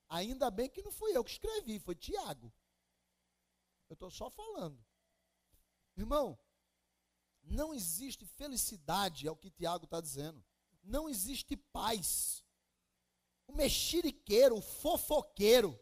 [0.09, 2.53] Ainda bem que não fui eu que escrevi, foi Tiago.
[3.89, 4.83] Eu estou só falando.
[5.95, 6.37] Irmão,
[7.43, 10.43] não existe felicidade, é o que Tiago está dizendo.
[10.83, 12.43] Não existe paz
[13.47, 15.79] o mexeriqueiro, o fofoqueiro,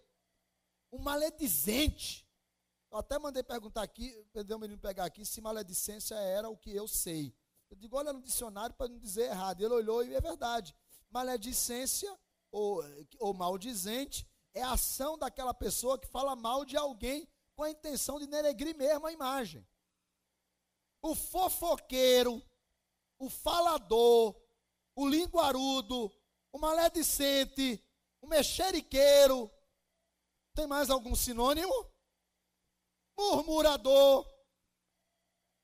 [0.90, 2.28] o maledizente.
[2.92, 6.72] Eu até mandei perguntar aqui, perdeu o menino pegar aqui, se maledicência era o que
[6.72, 7.34] eu sei.
[7.70, 9.62] Eu digo, olha no dicionário para não dizer errado.
[9.62, 10.76] Ele olhou e é verdade.
[11.10, 12.14] Maledicência
[12.52, 12.84] ou,
[13.20, 18.20] ou maldizente é a ação daquela pessoa que fala mal de alguém com a intenção
[18.20, 19.66] de denegrir mesmo a imagem.
[21.02, 22.44] O fofoqueiro,
[23.18, 24.36] o falador,
[24.96, 26.12] o linguarudo,
[26.52, 27.84] o maledicente,
[28.20, 29.50] o mexeriqueiro.
[30.54, 31.90] Tem mais algum sinônimo?
[33.18, 34.28] Murmurador.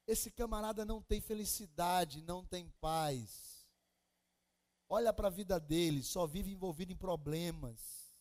[0.08, 3.47] Esse camarada não tem felicidade, não tem paz.
[4.90, 8.16] Olha para a vida dele, só vive envolvido em problemas.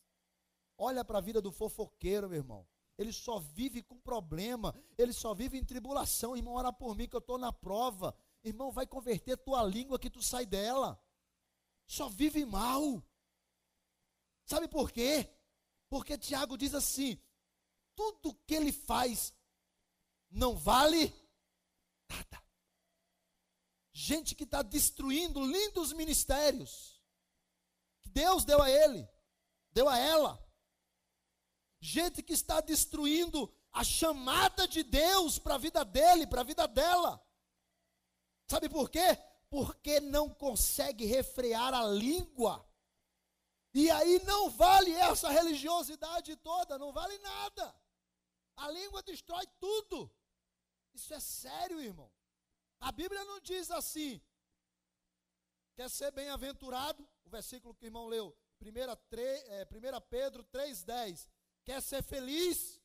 [0.77, 2.67] Olha para a vida do fofoqueiro, meu irmão.
[2.97, 6.35] Ele só vive com problema, ele só vive em tribulação.
[6.35, 8.15] Irmão, ora por mim que eu estou na prova.
[8.43, 10.99] Irmão, vai converter tua língua que tu sai dela
[11.87, 13.01] só vive mal.
[14.45, 15.33] Sabe por quê?
[15.89, 17.19] Porque Tiago diz assim:
[17.95, 19.33] tudo que ele faz
[20.29, 21.13] não vale
[22.09, 22.43] nada.
[23.99, 27.01] Gente que está destruindo lindos ministérios
[28.01, 29.07] que Deus deu a ele,
[29.71, 30.31] deu a ela.
[31.79, 36.67] Gente que está destruindo a chamada de Deus para a vida dele, para a vida
[36.67, 37.23] dela.
[38.47, 39.17] Sabe por quê?
[39.49, 42.65] porque não consegue refrear a língua.
[43.73, 47.75] E aí não vale essa religiosidade toda, não vale nada.
[48.55, 50.11] A língua destrói tudo.
[50.93, 52.11] Isso é sério, irmão.
[52.79, 54.21] A Bíblia não diz assim.
[55.75, 57.07] Quer ser bem-aventurado?
[57.25, 61.27] O versículo que o irmão leu, 1, 3, é, 1 Pedro 3,10.
[61.63, 62.81] Quer ser feliz?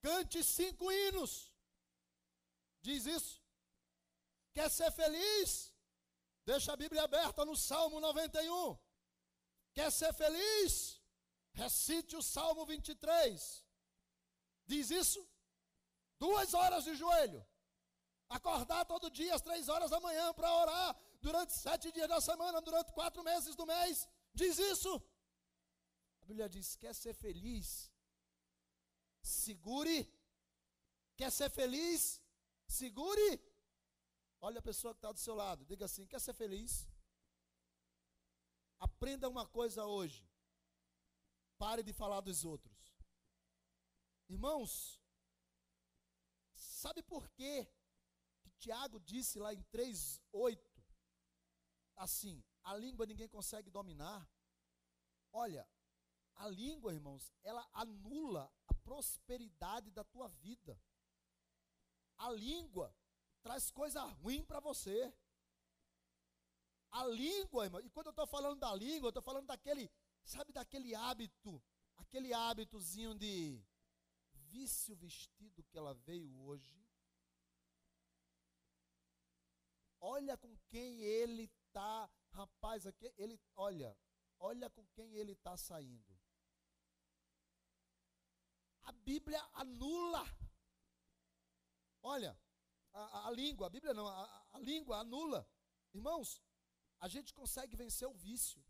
[0.00, 1.52] Cante cinco hinos.
[2.80, 3.42] Diz isso.
[4.52, 5.74] Quer ser feliz?
[6.44, 8.78] Deixa a Bíblia aberta no Salmo 91.
[9.74, 11.02] Quer ser feliz?
[11.52, 13.64] Recite o Salmo 23.
[14.66, 15.28] Diz isso?
[16.18, 17.44] Duas horas de joelho.
[18.28, 22.60] Acordar todo dia às três horas da manhã para orar durante sete dias da semana,
[22.60, 24.08] durante quatro meses do mês.
[24.34, 24.96] Diz isso.
[26.22, 27.92] A Bíblia diz: quer ser feliz?
[29.22, 30.12] Segure.
[31.16, 32.20] Quer ser feliz?
[32.66, 33.40] Segure.
[34.40, 35.64] Olha a pessoa que está do seu lado.
[35.64, 36.88] Diga assim: quer ser feliz?
[38.78, 40.28] Aprenda uma coisa hoje.
[41.56, 42.76] Pare de falar dos outros.
[44.28, 45.00] Irmãos,
[46.54, 47.72] sabe por quê
[48.58, 50.58] Tiago disse lá em 3:8
[51.96, 54.28] assim: a língua ninguém consegue dominar?
[55.32, 55.68] Olha,
[56.34, 60.80] a língua, irmãos, ela anula a prosperidade da tua vida.
[62.18, 62.94] A língua
[63.42, 65.14] traz coisa ruim para você.
[66.90, 69.90] A língua, irmão, e quando eu estou falando da língua, eu estou falando daquele,
[70.24, 71.62] sabe, daquele hábito,
[71.96, 73.62] aquele hábitozinho de
[74.32, 76.85] visse o vestido que ela veio hoje.
[80.08, 83.98] Olha com quem ele está, rapaz, aqui, ele, olha,
[84.38, 86.16] olha com quem ele está saindo.
[88.82, 90.24] A Bíblia anula.
[92.02, 92.38] Olha,
[92.92, 95.44] a, a, língua, a Bíblia não, a, a língua anula.
[95.92, 96.40] Irmãos,
[97.00, 98.64] a gente consegue vencer o vício.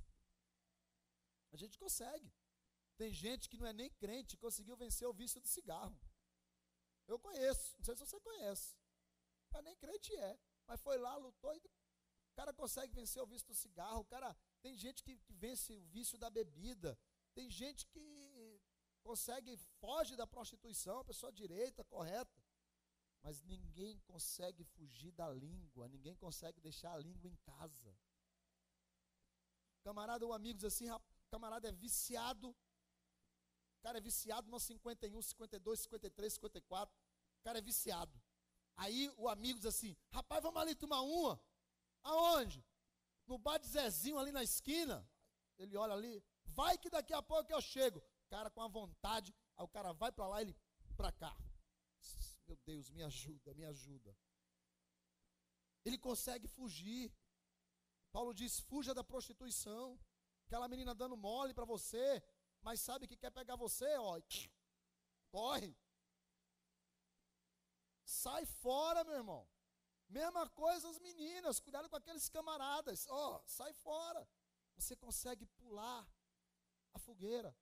[1.52, 2.32] A gente consegue.
[2.96, 6.00] Tem gente que não é nem crente, conseguiu vencer o vício do cigarro.
[7.06, 8.74] Eu conheço, não sei se você conhece.
[9.50, 10.38] Mas nem crente é.
[10.66, 14.00] Mas foi lá, lutou e o cara consegue vencer o vício do cigarro.
[14.00, 16.98] O cara tem gente que, que vence o vício da bebida.
[17.34, 18.60] Tem gente que
[19.02, 22.42] consegue, foge da prostituição, pessoa direita, correta.
[23.22, 27.96] Mas ninguém consegue fugir da língua, ninguém consegue deixar a língua em casa.
[29.82, 30.86] Camarada ou amigos assim,
[31.30, 32.54] camarada é viciado
[33.86, 36.98] cara é viciado no 51, 52, 53, 54.
[37.38, 38.20] O cara é viciado.
[38.76, 41.40] Aí o amigo diz assim: rapaz, vamos ali tomar uma.
[42.02, 42.64] Aonde?
[43.26, 45.08] No bar de Zezinho ali na esquina.
[45.58, 47.98] Ele olha ali, vai que daqui a pouco eu chego.
[47.98, 50.54] O cara com a vontade, aí o cara vai para lá, ele
[50.96, 51.34] para cá.
[52.46, 54.16] Meu Deus, me ajuda, me ajuda.
[55.84, 57.12] Ele consegue fugir.
[58.12, 59.98] Paulo diz: fuja da prostituição.
[60.46, 62.22] Aquela menina dando mole para você,
[62.62, 64.20] mas sabe que quer pegar você, ó,
[65.30, 65.76] corre.
[68.06, 69.48] Sai fora, meu irmão.
[70.08, 74.26] Mesma coisa as meninas, cuidado com aqueles camaradas, ó, sai fora.
[74.76, 76.08] Você consegue pular
[76.94, 77.54] a fogueira.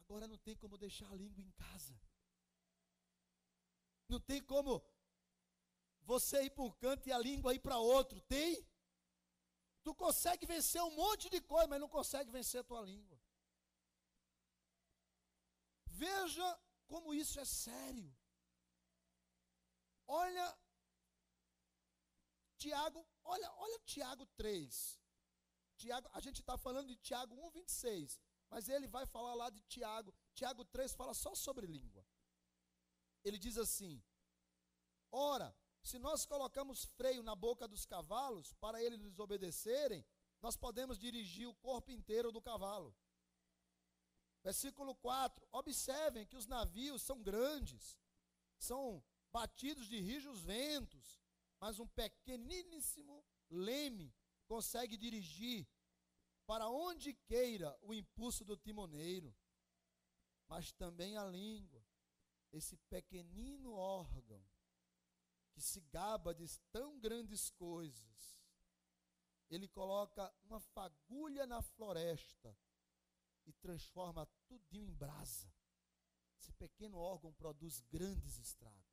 [0.00, 1.94] Agora não tem como deixar a língua em casa.
[4.08, 4.82] Não tem como
[6.02, 8.22] você ir para um canto e a língua ir para outro.
[8.22, 8.66] Tem?
[9.82, 13.20] Tu consegue vencer um monte de coisa, mas não consegue vencer a tua língua.
[15.84, 18.14] Veja como isso é sério.
[20.06, 20.58] Olha
[22.56, 25.00] Tiago, olha, olha Tiago 3.
[25.76, 28.20] Tiago, a gente está falando de Tiago 1, 26.
[28.48, 30.14] Mas ele vai falar lá de Tiago.
[30.32, 32.06] Tiago 3 fala só sobre língua.
[33.22, 34.02] Ele diz assim:
[35.10, 40.04] Ora, se nós colocamos freio na boca dos cavalos para eles nos obedecerem,
[40.40, 42.96] nós podemos dirigir o corpo inteiro do cavalo.
[44.42, 47.98] Versículo 4: Observem que os navios são grandes,
[48.58, 49.04] são
[49.34, 51.20] batidos de rijos ventos,
[51.58, 54.14] mas um pequeníssimo leme
[54.46, 55.66] consegue dirigir
[56.46, 59.34] para onde queira o impulso do timoneiro.
[60.46, 61.84] Mas também a língua,
[62.52, 64.40] esse pequenino órgão
[65.52, 68.38] que se gaba de tão grandes coisas,
[69.50, 72.56] ele coloca uma fagulha na floresta
[73.46, 75.52] e transforma tudinho em brasa.
[76.38, 78.83] Esse pequeno órgão produz grandes estragos.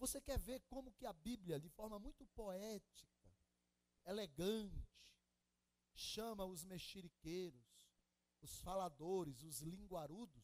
[0.00, 3.30] Você quer ver como que a Bíblia, de forma muito poética,
[4.06, 4.88] elegante,
[5.94, 7.86] chama os mexeriqueiros,
[8.40, 10.42] os faladores, os linguarudos?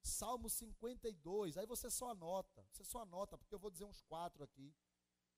[0.00, 4.42] Salmo 52, aí você só anota, você só anota, porque eu vou dizer uns quatro
[4.42, 4.74] aqui.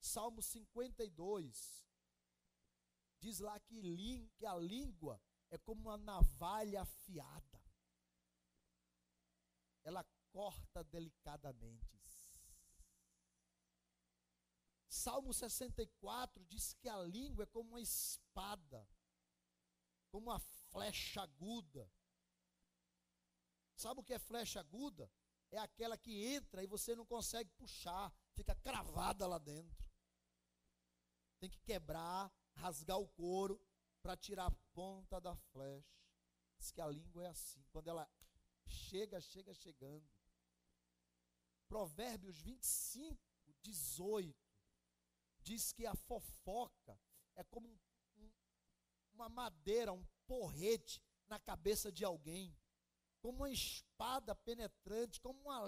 [0.01, 1.85] Salmo 52,
[3.19, 7.61] diz lá que, que a língua é como uma navalha afiada.
[9.83, 12.01] Ela corta delicadamente.
[14.91, 18.85] Salmo 64 diz que a língua é como uma espada,
[20.11, 21.89] como uma flecha aguda.
[23.77, 25.09] Sabe o que é flecha aguda?
[25.53, 29.89] É aquela que entra e você não consegue puxar, fica cravada lá dentro.
[31.39, 33.65] Tem que quebrar, rasgar o couro
[34.03, 36.03] para tirar a ponta da flecha.
[36.59, 38.11] Diz que a língua é assim, quando ela
[38.67, 40.11] chega, chega chegando.
[41.69, 43.17] Provérbios 25,
[43.63, 44.50] 18
[45.43, 46.99] diz que a fofoca
[47.35, 47.79] é como um,
[48.19, 48.33] um,
[49.13, 52.57] uma madeira, um porrete na cabeça de alguém,
[53.21, 55.67] como uma espada penetrante, como uma,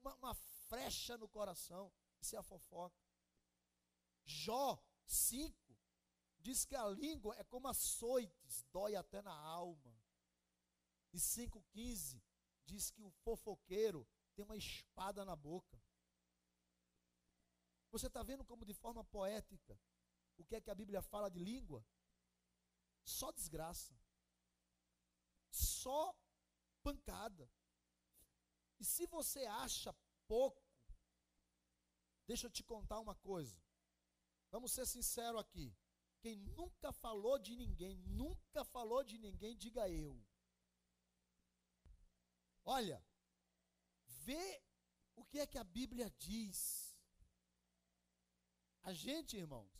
[0.00, 1.92] uma, uma frecha no coração.
[2.20, 2.98] Isso é a fofoca.
[4.24, 5.76] Jó 5
[6.38, 9.94] diz que a língua é como açoites, dói até na alma.
[11.12, 12.20] E 5,15
[12.64, 15.80] diz que o fofoqueiro tem uma espada na boca.
[17.94, 19.78] Você está vendo como de forma poética
[20.36, 21.86] o que é que a Bíblia fala de língua?
[23.04, 23.96] Só desgraça.
[25.50, 26.16] Só
[26.82, 27.48] pancada.
[28.80, 29.94] E se você acha
[30.26, 30.60] pouco,
[32.26, 33.62] deixa eu te contar uma coisa.
[34.50, 35.72] Vamos ser sinceros aqui.
[36.20, 40.20] Quem nunca falou de ninguém, nunca falou de ninguém, diga eu.
[42.64, 43.00] Olha,
[44.06, 44.62] vê
[45.14, 46.93] o que é que a Bíblia diz.
[48.84, 49.72] A gente, irmãos,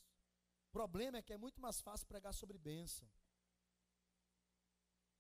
[0.67, 3.09] o problema é que é muito mais fácil pregar sobre bênção.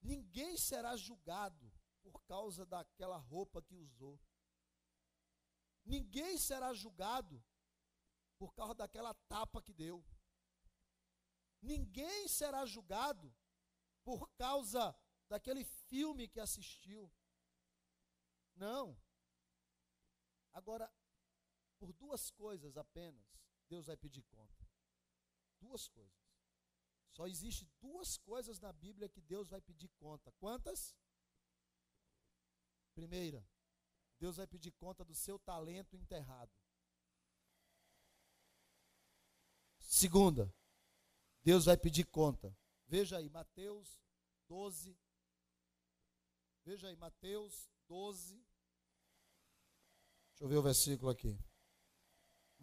[0.00, 1.70] Ninguém será julgado
[2.02, 4.18] por causa daquela roupa que usou.
[5.84, 7.44] Ninguém será julgado
[8.38, 10.02] por causa daquela tapa que deu.
[11.60, 13.34] Ninguém será julgado
[14.02, 14.96] por causa
[15.28, 17.12] daquele filme que assistiu.
[18.54, 18.98] Não.
[20.52, 20.90] Agora,
[21.78, 24.68] por duas coisas apenas, Deus vai pedir conta.
[25.60, 26.24] Duas coisas.
[27.12, 30.32] Só existe duas coisas na Bíblia que Deus vai pedir conta.
[30.32, 30.96] Quantas?
[32.94, 33.46] Primeira,
[34.18, 36.52] Deus vai pedir conta do seu talento enterrado.
[39.78, 40.52] Segunda,
[41.42, 42.56] Deus vai pedir conta.
[42.86, 44.02] Veja aí, Mateus
[44.48, 44.98] 12.
[46.64, 48.36] Veja aí, Mateus 12.
[50.30, 51.38] Deixa eu ver o versículo aqui.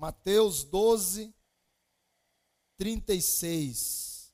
[0.02, 1.32] Mateus 12,
[2.76, 4.34] 36.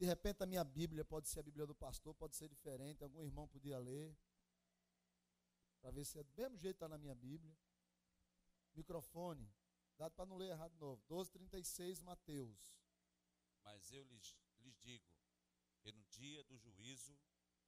[0.00, 3.22] De repente a minha Bíblia pode ser a Bíblia do pastor, pode ser diferente, algum
[3.22, 4.18] irmão podia ler.
[5.80, 7.56] Para ver se é do mesmo jeito que está na minha Bíblia.
[8.74, 9.48] Microfone,
[9.96, 11.00] dado para não ler errado de novo.
[11.06, 12.82] 12, 36, Mateus.
[13.62, 15.06] Mas eu lhes, lhes digo
[15.78, 17.16] que no dia do juízo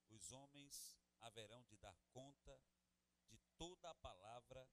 [0.08, 2.60] os homens haverão de dar conta
[3.28, 4.68] de toda a palavra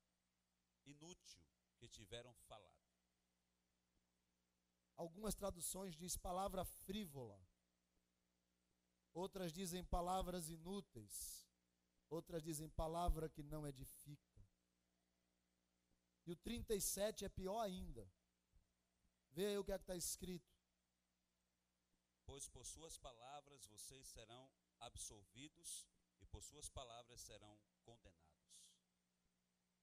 [0.84, 1.46] inútil
[1.78, 2.78] que tiveram falado.
[4.96, 7.40] Algumas traduções diz palavra frívola.
[9.14, 11.48] Outras dizem palavras inúteis.
[12.10, 14.42] Outras dizem palavra que não edifica.
[16.26, 18.12] E o 37 é pior ainda.
[19.32, 20.52] Vê aí o que é que está escrito.
[22.26, 24.50] Pois por suas palavras vocês serão
[24.80, 25.88] absolvidos
[26.20, 28.37] e por suas palavras serão condenados.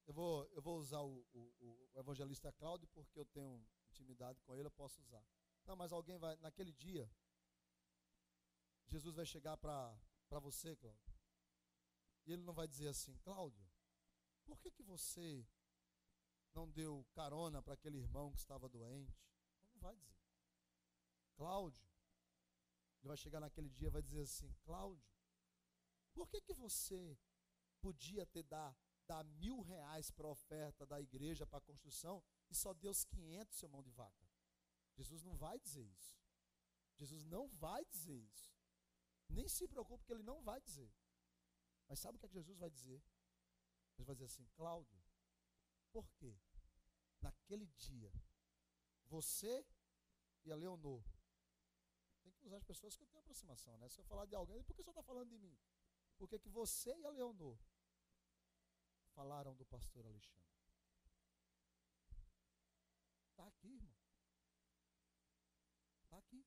[0.07, 4.55] Eu vou, eu vou usar o, o, o evangelista Cláudio porque eu tenho intimidade com
[4.55, 5.25] ele, eu posso usar.
[5.65, 7.11] Não, mas alguém vai, naquele dia,
[8.87, 9.99] Jesus vai chegar para
[10.41, 11.15] você, Cláudio,
[12.27, 13.67] e ele não vai dizer assim, Cláudio,
[14.45, 15.47] por que, que você
[16.53, 19.19] não deu carona para aquele irmão que estava doente?
[19.73, 20.15] Não vai dizer.
[21.35, 21.83] Cláudio,
[23.01, 25.05] ele vai chegar naquele dia e vai dizer assim, Cláudio,
[26.13, 27.19] por que, que você
[27.81, 32.73] podia ter dado dar mil reais para oferta da igreja para a construção e só
[32.73, 34.29] deu os 500 seu mão de vaca.
[34.97, 36.17] Jesus não vai dizer isso.
[36.97, 38.53] Jesus não vai dizer isso.
[39.29, 40.93] Nem se preocupe que ele não vai dizer.
[41.89, 43.03] Mas sabe o que, é que Jesus vai dizer?
[43.97, 44.99] Ele vai dizer assim, Cláudio,
[45.93, 46.39] por quê?
[47.21, 48.13] Naquele dia,
[49.07, 49.65] você
[50.45, 51.03] e a Leonor,
[52.23, 53.89] tem que usar as pessoas que eu tenho aproximação, né?
[53.89, 55.57] Se eu falar de alguém, por que você está falando de mim?
[56.17, 57.59] Porque que você e a Leonor
[59.15, 60.55] falaram do pastor Alexandre.
[63.31, 63.95] Está aqui, irmão.
[66.03, 66.45] Está aqui.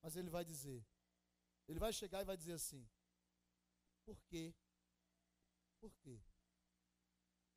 [0.00, 0.86] Mas ele vai dizer,
[1.66, 2.88] ele vai chegar e vai dizer assim:
[4.04, 4.54] Por quê?
[5.80, 6.20] Por quê?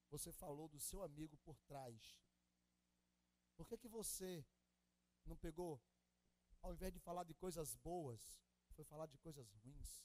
[0.10, 2.20] Você falou do seu amigo por trás.
[3.56, 4.46] Por que, que você
[5.26, 5.82] não pegou,
[6.62, 8.42] ao invés de falar de coisas boas,
[8.82, 10.04] foi falar de coisas ruins,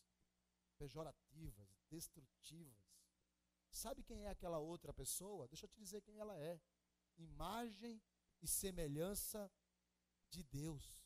[0.77, 2.77] pejorativas, destrutivas.
[3.71, 5.49] Sabe quem é aquela outra pessoa?
[5.49, 6.61] Deixa eu te dizer quem ela é.
[7.17, 8.03] Imagem
[8.43, 9.51] e semelhança
[10.29, 11.03] de Deus.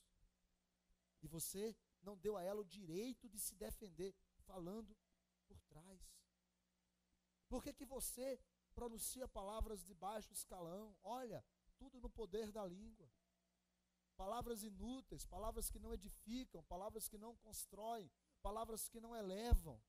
[1.22, 4.96] E você não deu a ela o direito de se defender falando
[5.46, 6.00] por trás.
[7.48, 8.40] Por que, que você
[8.74, 10.96] pronuncia palavras de baixo escalão?
[11.02, 11.44] Olha,
[11.78, 13.08] tudo no poder da língua.
[14.20, 18.12] Palavras inúteis, palavras que não edificam, palavras que não constroem,
[18.42, 19.82] palavras que não elevam.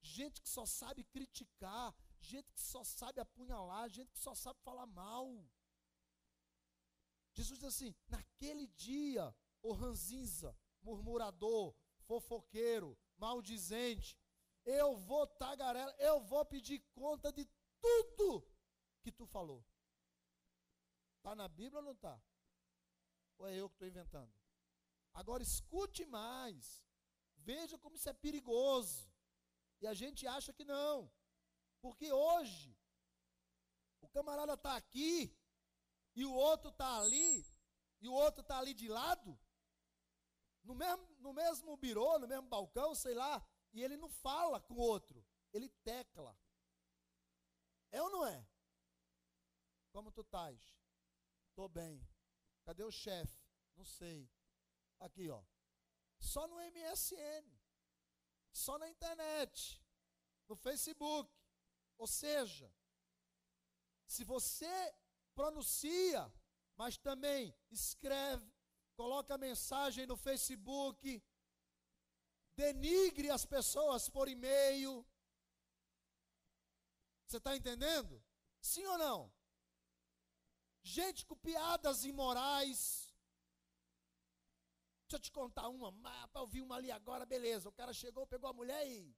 [0.00, 4.86] Gente que só sabe criticar, gente que só sabe apunhalar, gente que só sabe falar
[4.86, 5.26] mal.
[7.34, 11.74] Jesus diz assim: naquele dia, o ranzinza, murmurador,
[12.06, 14.18] fofoqueiro, maldizente,
[14.64, 17.46] eu vou tagarela, eu vou pedir conta de
[17.78, 18.42] tudo
[19.02, 19.62] que tu falou.
[21.18, 22.18] Está na Bíblia ou não está?
[23.38, 24.32] Ou é eu que estou inventando?
[25.14, 26.84] Agora escute mais.
[27.36, 29.10] Veja como isso é perigoso.
[29.80, 31.10] E a gente acha que não.
[31.80, 32.76] Porque hoje,
[34.00, 35.36] o camarada está aqui,
[36.14, 37.46] e o outro está ali,
[38.00, 39.38] e o outro está ali de lado,
[40.64, 44.74] no mesmo, no mesmo birô, no mesmo balcão, sei lá, e ele não fala com
[44.74, 46.36] o outro, ele tecla.
[47.90, 48.46] É ou não é?
[49.92, 50.60] Como tu estás?
[51.50, 52.06] Estou bem.
[52.68, 53.34] Cadê o chefe?
[53.76, 54.30] Não sei.
[55.00, 55.42] Aqui, ó.
[56.18, 57.46] Só no MSN.
[58.52, 59.82] Só na internet.
[60.46, 61.32] No Facebook.
[61.96, 62.70] Ou seja,
[64.06, 64.94] se você
[65.34, 66.30] pronuncia,
[66.76, 68.52] mas também escreve,
[68.94, 71.24] coloca mensagem no Facebook,
[72.54, 75.06] denigre as pessoas por e-mail.
[77.24, 78.22] Você está entendendo?
[78.60, 79.37] Sim ou não?
[80.96, 82.80] Gente com piadas imorais.
[85.02, 85.92] Deixa eu te contar uma,
[86.28, 87.68] para ouvir uma ali agora, beleza.
[87.68, 89.14] O cara chegou, pegou a mulher e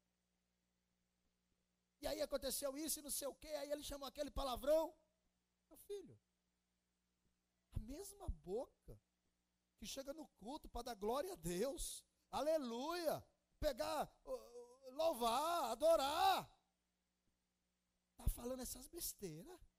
[2.03, 3.49] e aí aconteceu isso e não sei o quê.
[3.49, 4.93] Aí ele chamou aquele palavrão.
[5.69, 6.19] Meu filho,
[7.73, 9.01] a mesma boca
[9.77, 13.25] que chega no culto para dar glória a Deus, aleluia,
[13.61, 14.13] pegar,
[15.03, 16.51] louvar, adorar,
[18.11, 19.70] está falando essas besteiras.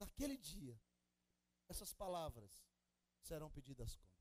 [0.00, 0.80] Naquele dia,
[1.68, 2.64] essas palavras
[3.20, 4.16] serão pedidas contas.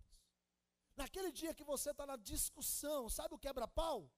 [0.95, 4.11] Naquele dia que você está na discussão, sabe o quebra-pau?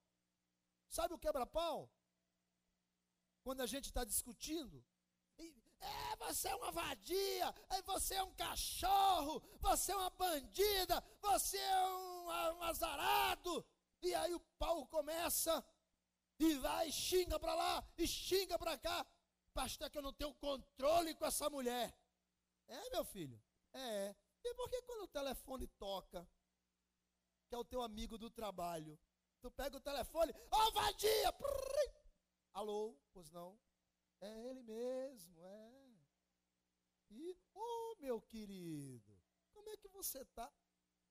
[0.88, 1.90] Sabe o quebra-pau?
[3.42, 4.84] quando a gente está discutindo.
[5.38, 11.56] É, você é uma vadia, é, você é um cachorro, você é uma bandida, você
[11.56, 12.26] é um,
[12.58, 13.64] um azarado.
[14.02, 15.64] E aí o pau começa
[16.38, 19.06] e vai xinga para lá e xinga para cá.
[19.52, 21.94] Pastor, que eu não tenho controle com essa mulher.
[22.68, 23.40] É, meu filho?
[23.72, 24.14] É.
[24.44, 26.28] E por que quando o telefone toca,
[27.48, 28.98] que é o teu amigo do trabalho,
[29.40, 31.32] tu pega o telefone, ó oh, vadia!
[31.32, 32.00] Prrr,
[32.52, 33.58] Alô, pois não?
[34.20, 35.90] É ele mesmo, é.
[37.10, 39.20] E, oh, meu querido,
[39.52, 40.52] como é que você está?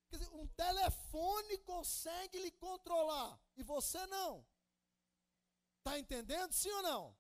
[0.10, 4.46] Quer dizer, um telefone consegue lhe controlar e você não.
[5.78, 7.18] Está entendendo, sim ou não?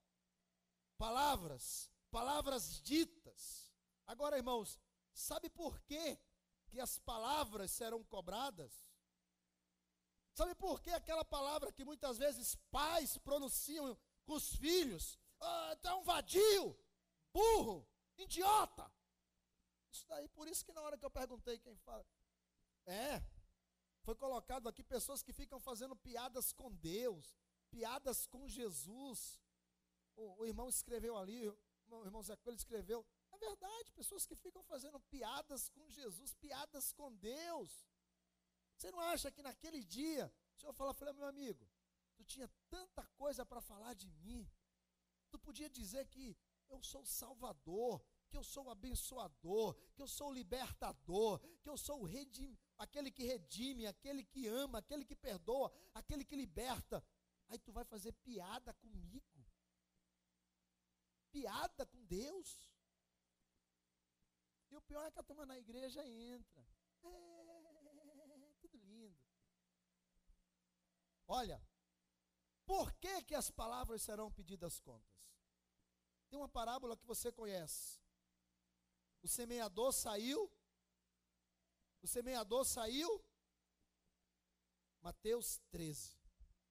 [0.99, 3.71] Palavras, palavras ditas.
[4.05, 4.77] Agora, irmãos,
[5.13, 6.19] sabe por quê
[6.67, 8.85] que as palavras serão cobradas?
[10.33, 15.17] Sabe por que aquela palavra que muitas vezes pais pronunciam com os filhos.
[15.39, 16.77] Ah, é um vadio,
[17.31, 17.87] burro,
[18.17, 18.91] idiota.
[19.89, 22.05] Isso daí, por isso que na hora que eu perguntei quem fala.
[22.85, 23.23] É,
[24.01, 27.37] foi colocado aqui pessoas que ficam fazendo piadas com Deus,
[27.69, 29.39] piadas com Jesus.
[30.19, 33.05] O, o irmão escreveu ali, o irmão Zé Coelho escreveu.
[33.31, 37.87] É verdade, pessoas que ficam fazendo piadas com Jesus, piadas com Deus.
[38.75, 41.65] Você não acha que naquele dia, o senhor fala, falei, meu amigo,
[42.17, 44.45] tu tinha tanta coisa para falar de mim.
[45.31, 46.37] Tu podia dizer que
[46.69, 51.77] eu sou salvador, que eu sou o abençoador, que eu sou o libertador, que eu
[51.77, 57.03] sou o redim, aquele que redime, aquele que ama, aquele que perdoa, aquele que liberta.
[57.47, 59.38] Aí tu vai fazer piada comigo.
[61.31, 62.69] Piada com Deus.
[64.71, 66.67] E o pior é que a turma na igreja entra.
[67.03, 69.17] É, tudo lindo.
[71.27, 71.61] Olha,
[72.65, 75.19] por que, que as palavras serão pedidas contas?
[76.29, 77.99] Tem uma parábola que você conhece.
[79.21, 80.51] O semeador saiu.
[82.01, 83.23] O semeador saiu.
[85.01, 86.17] Mateus 13.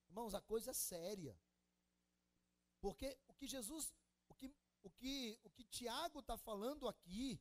[0.09, 1.39] Irmãos, a coisa é séria.
[2.81, 3.93] Porque o que Jesus,
[4.29, 7.41] o que, o que, o que Tiago está falando aqui,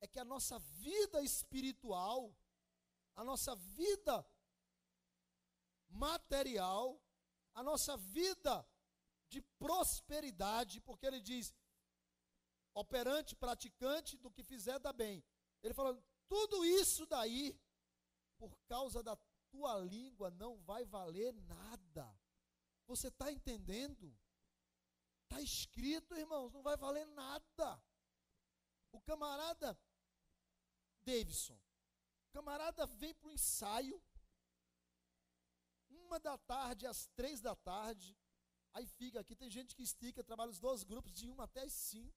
[0.00, 2.36] é que a nossa vida espiritual,
[3.14, 4.26] a nossa vida
[5.88, 7.00] material,
[7.54, 8.66] a nossa vida
[9.28, 11.54] de prosperidade, porque ele diz:
[12.74, 15.24] operante, praticante do que fizer dá bem.
[15.62, 17.58] Ele falou: tudo isso daí,
[18.36, 19.16] por causa da
[19.50, 22.18] tua língua, não vai valer nada.
[22.86, 24.16] Você está entendendo?
[25.32, 27.82] Está escrito, irmãos, não vai valer nada.
[28.92, 29.78] O camarada
[31.00, 31.58] Davidson,
[32.26, 34.02] o camarada vem para o ensaio,
[35.88, 38.14] uma da tarde às três da tarde,
[38.74, 41.72] aí fica aqui, tem gente que estica, trabalha os dois grupos de uma até as
[41.72, 42.14] cinco.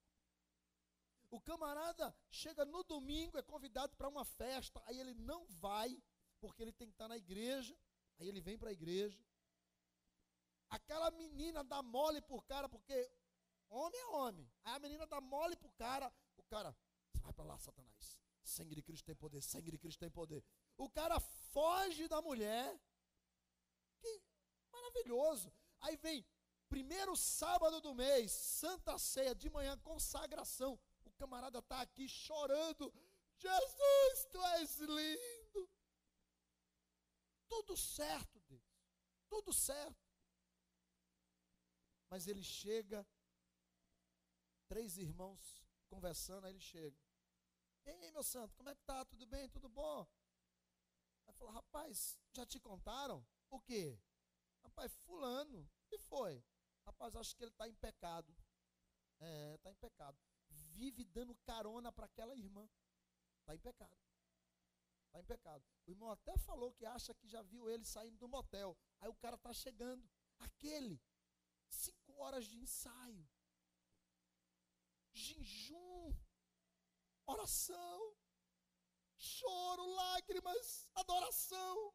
[1.30, 5.98] O camarada chega no domingo, é convidado para uma festa, aí ele não vai,
[6.38, 7.74] porque ele tem que estar na igreja,
[8.18, 9.18] aí ele vem para a igreja.
[10.68, 13.10] Aquela menina dá mole por cara, porque
[13.68, 14.50] homem é homem.
[14.64, 16.76] Aí a menina dá mole por cara, o cara,
[17.22, 18.18] vai para lá, Satanás.
[18.42, 20.44] Sangue de Cristo tem poder, sangue de Cristo tem poder.
[20.76, 22.80] O cara foge da mulher.
[23.98, 24.22] Que
[24.70, 25.52] maravilhoso.
[25.80, 26.24] Aí vem
[26.68, 30.78] primeiro sábado do mês, Santa Ceia de manhã, consagração.
[31.04, 32.92] O camarada está aqui chorando.
[33.38, 35.70] Jesus, tu és lindo.
[37.48, 38.62] Tudo certo, Deus.
[39.28, 40.05] Tudo certo.
[42.08, 43.06] Mas ele chega,
[44.68, 46.96] três irmãos conversando, aí ele chega.
[47.84, 49.04] Ei, meu santo, como é que tá?
[49.04, 49.48] Tudo bem?
[49.48, 50.06] Tudo bom?
[51.26, 53.24] Aí falou, rapaz, já te contaram?
[53.50, 54.00] O quê?
[54.62, 55.62] Rapaz, fulano.
[55.62, 56.44] O que foi?
[56.84, 58.34] Rapaz, acho que ele está em pecado.
[59.20, 60.18] É, está em pecado.
[60.50, 62.68] Vive dando carona para aquela irmã.
[63.40, 63.98] Está em pecado.
[65.06, 65.64] Está em pecado.
[65.86, 68.76] O irmão até falou que acha que já viu ele saindo do motel.
[69.00, 70.08] Aí o cara está chegando.
[70.38, 71.00] Aquele.
[71.68, 73.28] Cinco horas de ensaio.
[75.12, 76.14] Jejum.
[77.26, 78.16] Oração.
[79.18, 81.94] Choro, lágrimas, adoração.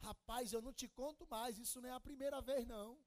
[0.00, 3.00] Rapaz, eu não te conto mais, isso não é a primeira vez, não.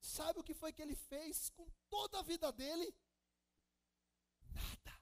[0.00, 2.94] Sabe o que foi que ele fez com toda a vida dele?
[4.52, 5.00] Nada.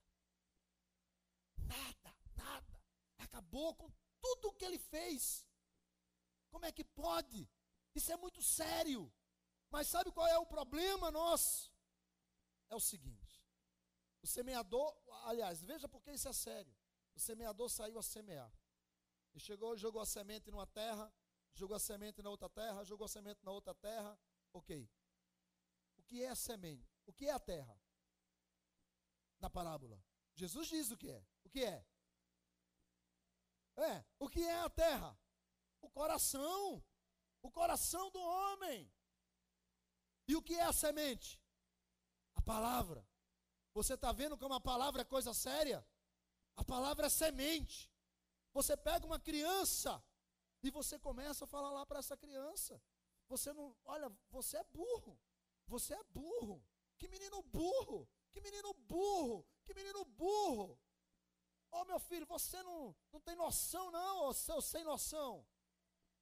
[1.57, 2.83] Nada, nada.
[3.19, 5.45] Acabou com tudo o que ele fez.
[6.51, 7.49] Como é que pode?
[7.95, 9.13] Isso é muito sério.
[9.71, 11.73] Mas sabe qual é o problema nosso?
[12.69, 13.43] É o seguinte:
[14.23, 16.75] o semeador, aliás, veja porque isso é sério.
[17.15, 18.53] O semeador saiu a semear.
[19.35, 21.13] E chegou, jogou a semente numa terra,
[21.55, 24.19] jogou a semente na outra terra, jogou a semente na outra terra.
[24.53, 24.91] Ok.
[25.97, 26.87] O que é a semente?
[27.07, 27.79] O que é a terra?
[29.39, 30.03] Na parábola.
[30.35, 31.25] Jesus diz o que é.
[31.45, 31.87] O que é?
[33.77, 35.19] É, o que é a terra?
[35.81, 36.85] O coração.
[37.43, 38.91] O coração do homem.
[40.29, 41.41] E o que é a semente?
[42.35, 43.07] A palavra.
[43.75, 45.87] Você está vendo como a palavra é coisa séria?
[46.57, 47.91] A palavra é semente.
[48.53, 50.03] Você pega uma criança
[50.63, 52.81] e você começa a falar lá para essa criança.
[53.29, 55.19] Você não, olha, você é burro.
[55.67, 56.63] Você é burro.
[56.99, 58.09] Que menino burro.
[58.31, 59.47] Que menino burro.
[59.65, 60.79] Que menino burro.
[61.71, 65.47] Ô oh, meu filho, você não, não tem noção, não, ô seu sem noção.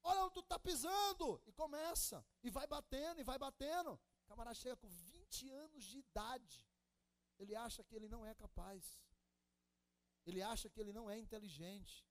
[0.03, 1.41] Olha onde tu está pisando.
[1.47, 2.25] E começa.
[2.43, 3.93] E vai batendo, e vai batendo.
[4.25, 6.67] O camarada chega com 20 anos de idade.
[7.39, 9.03] Ele acha que ele não é capaz.
[10.27, 12.07] Ele acha que ele não é inteligente.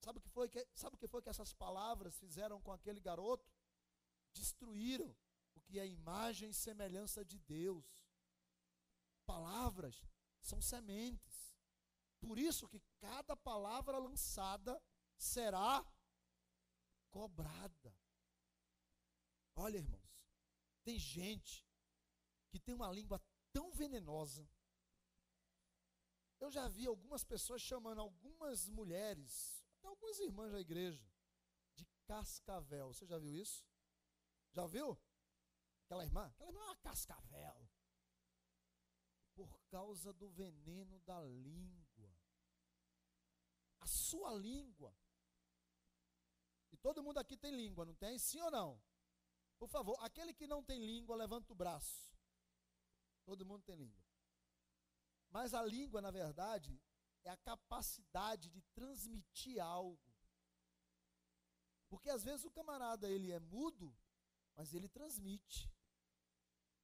[0.00, 3.00] Sabe o que foi que, sabe o que, foi que essas palavras fizeram com aquele
[3.00, 3.52] garoto?
[4.32, 5.14] Destruíram
[5.54, 7.84] o que é imagem e semelhança de Deus.
[9.26, 10.06] Palavras
[10.40, 11.58] são sementes.
[12.20, 14.80] Por isso que cada palavra lançada
[15.16, 15.84] será
[17.10, 17.94] cobrada.
[19.54, 20.24] Olha, irmãos,
[20.82, 21.66] tem gente
[22.50, 23.20] que tem uma língua
[23.52, 24.48] tão venenosa.
[26.38, 31.04] Eu já vi algumas pessoas chamando algumas mulheres algumas irmãs da igreja,
[31.74, 32.92] de cascavel.
[32.92, 33.64] Você já viu isso?
[34.52, 34.98] Já viu?
[35.84, 36.26] Aquela irmã?
[36.26, 37.68] Aquela irmã é uma cascavel.
[39.34, 42.12] Por causa do veneno da língua.
[43.80, 44.94] A sua língua.
[46.72, 48.18] E todo mundo aqui tem língua, não tem?
[48.18, 48.80] Sim ou não?
[49.58, 52.12] Por favor, aquele que não tem língua, levanta o braço.
[53.24, 54.04] Todo mundo tem língua.
[55.30, 56.80] Mas a língua, na verdade,
[57.24, 59.98] é a capacidade de transmitir algo.
[61.88, 63.94] Porque às vezes o camarada ele é mudo,
[64.54, 65.70] mas ele transmite.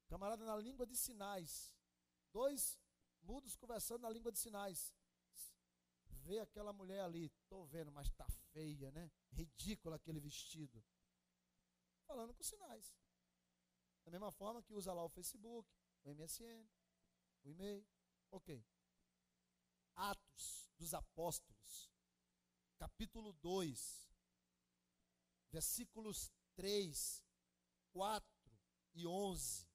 [0.04, 1.74] O camarada na língua de sinais.
[2.32, 2.78] Dois
[3.22, 4.94] mudos conversando na língua de sinais.
[6.24, 9.10] Vê aquela mulher ali, tô vendo, mas tá feia, né?
[9.30, 10.82] Ridículo aquele vestido.
[12.06, 12.96] Falando com sinais.
[14.04, 15.68] Da mesma forma que usa lá o Facebook,
[16.02, 16.66] o MSN,
[17.42, 17.86] o e-mail.
[18.30, 18.64] Ok.
[19.94, 21.92] Atos dos Apóstolos,
[22.78, 24.10] capítulo 2,
[25.50, 27.22] versículos 3,
[27.92, 28.28] 4
[28.94, 29.68] e 11.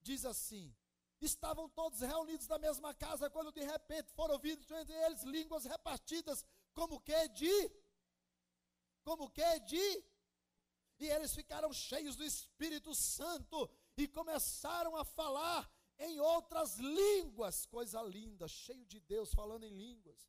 [0.00, 0.74] Diz assim:
[1.24, 6.44] Estavam todos reunidos na mesma casa quando de repente foram ouvidos entre eles línguas repartidas,
[6.74, 7.70] como que de
[9.02, 10.04] como que de
[10.98, 18.00] e eles ficaram cheios do Espírito Santo e começaram a falar em outras línguas, coisa
[18.02, 20.28] linda, cheio de Deus falando em línguas.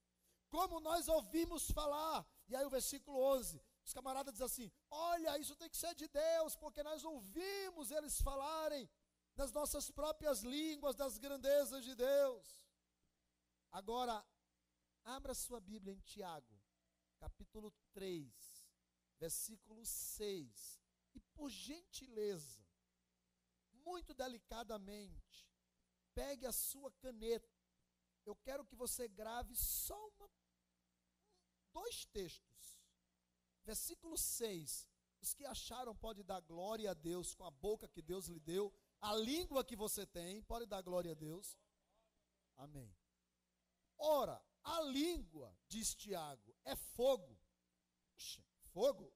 [0.50, 2.26] Como nós ouvimos falar.
[2.48, 6.08] E aí o versículo 11, os camaradas dizem assim: "Olha, isso tem que ser de
[6.08, 8.90] Deus, porque nós ouvimos eles falarem
[9.36, 12.66] nas nossas próprias línguas das grandezas de Deus".
[13.72, 14.26] Agora,
[15.04, 16.60] abra sua Bíblia em Tiago,
[17.18, 18.34] capítulo 3,
[19.18, 20.82] versículo 6.
[21.14, 22.66] E por gentileza,
[23.72, 25.48] muito delicadamente,
[26.14, 27.54] pegue a sua caneta.
[28.26, 30.30] Eu quero que você grave só uma,
[31.72, 32.80] dois textos.
[33.64, 34.88] Versículo 6.
[35.26, 38.72] Os que acharam pode dar glória a Deus com a boca que Deus lhe deu,
[39.02, 41.58] a língua que você tem, pode dar glória a Deus.
[42.56, 42.96] Amém.
[43.98, 47.36] Ora, a língua, diz Tiago, é fogo.
[48.72, 49.12] Fogo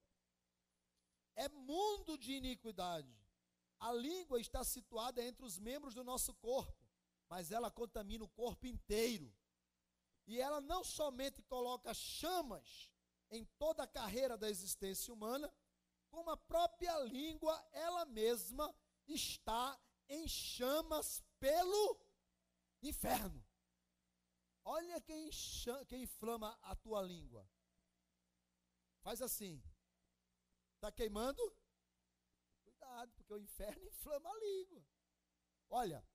[1.35, 3.15] é mundo de iniquidade.
[3.79, 6.89] A língua está situada entre os membros do nosso corpo,
[7.27, 9.31] mas ela contamina o corpo inteiro.
[10.25, 12.91] E ela não somente coloca chamas
[13.29, 15.53] em toda a carreira da existência humana,
[16.09, 18.75] como a própria língua, ela mesma
[19.07, 21.99] está em chamas pelo
[22.81, 23.45] inferno.
[24.63, 27.49] Olha quem, chama, quem inflama a tua língua.
[29.01, 29.63] Faz assim.
[30.75, 31.41] Está queimando?
[32.63, 34.85] Cuidado, porque o inferno inflama a língua.
[35.69, 36.07] Olha,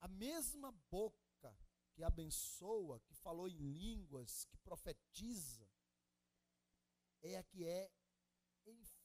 [0.00, 1.56] a mesma boca
[1.92, 5.68] que abençoa, que falou em línguas, que profetiza,
[7.22, 7.90] é a que é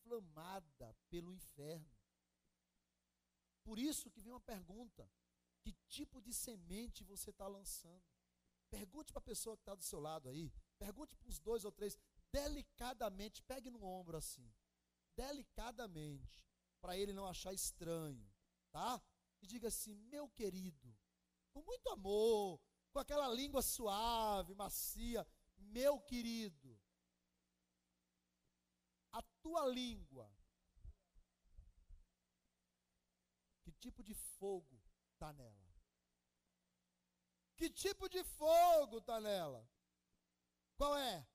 [0.06, 1.98] inflamada pelo inferno.
[3.64, 5.10] Por isso que vem uma pergunta:
[5.62, 8.04] que tipo de semente você está lançando?
[8.70, 10.52] Pergunte para a pessoa que está do seu lado aí.
[10.78, 11.98] Pergunte para os dois ou três
[12.32, 14.54] delicadamente, pegue no ombro assim,
[15.16, 16.46] delicadamente,
[16.82, 18.30] para ele não achar estranho,
[18.72, 19.02] tá?
[19.42, 20.96] E diga assim: meu querido,
[21.52, 22.60] com muito amor,
[22.92, 25.26] com aquela língua suave, macia,
[25.58, 26.75] meu querido,
[29.46, 30.28] tua língua,
[33.62, 34.82] que tipo de fogo
[35.14, 35.72] está nela?
[37.56, 39.70] Que tipo de fogo está nela?
[40.76, 41.28] Qual é?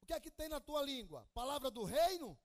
[0.00, 1.28] O que é que tem na tua língua?
[1.34, 2.38] Palavra do reino?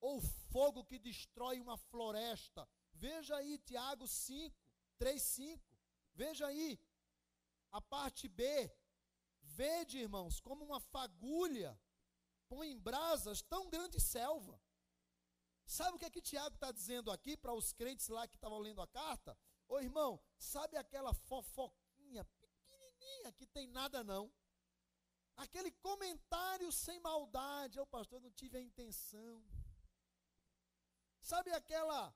[0.00, 2.66] Ou fogo que destrói uma floresta?
[2.94, 4.56] Veja aí Tiago 5,
[4.96, 5.78] 3, 5.
[6.14, 6.80] Veja aí
[7.70, 8.74] a parte B.
[9.42, 11.78] Vede, irmãos, como uma fagulha
[12.48, 14.60] põe em brasas tão grande selva.
[15.64, 18.58] Sabe o que é que Tiago está dizendo aqui para os crentes lá que estavam
[18.58, 19.38] lendo a carta?
[19.68, 24.32] Ô irmão, sabe aquela fofoquinha pequenininha que tem nada não?
[25.36, 29.44] Aquele comentário sem maldade, ô pastor, não tive a intenção.
[31.20, 32.14] Sabe aquela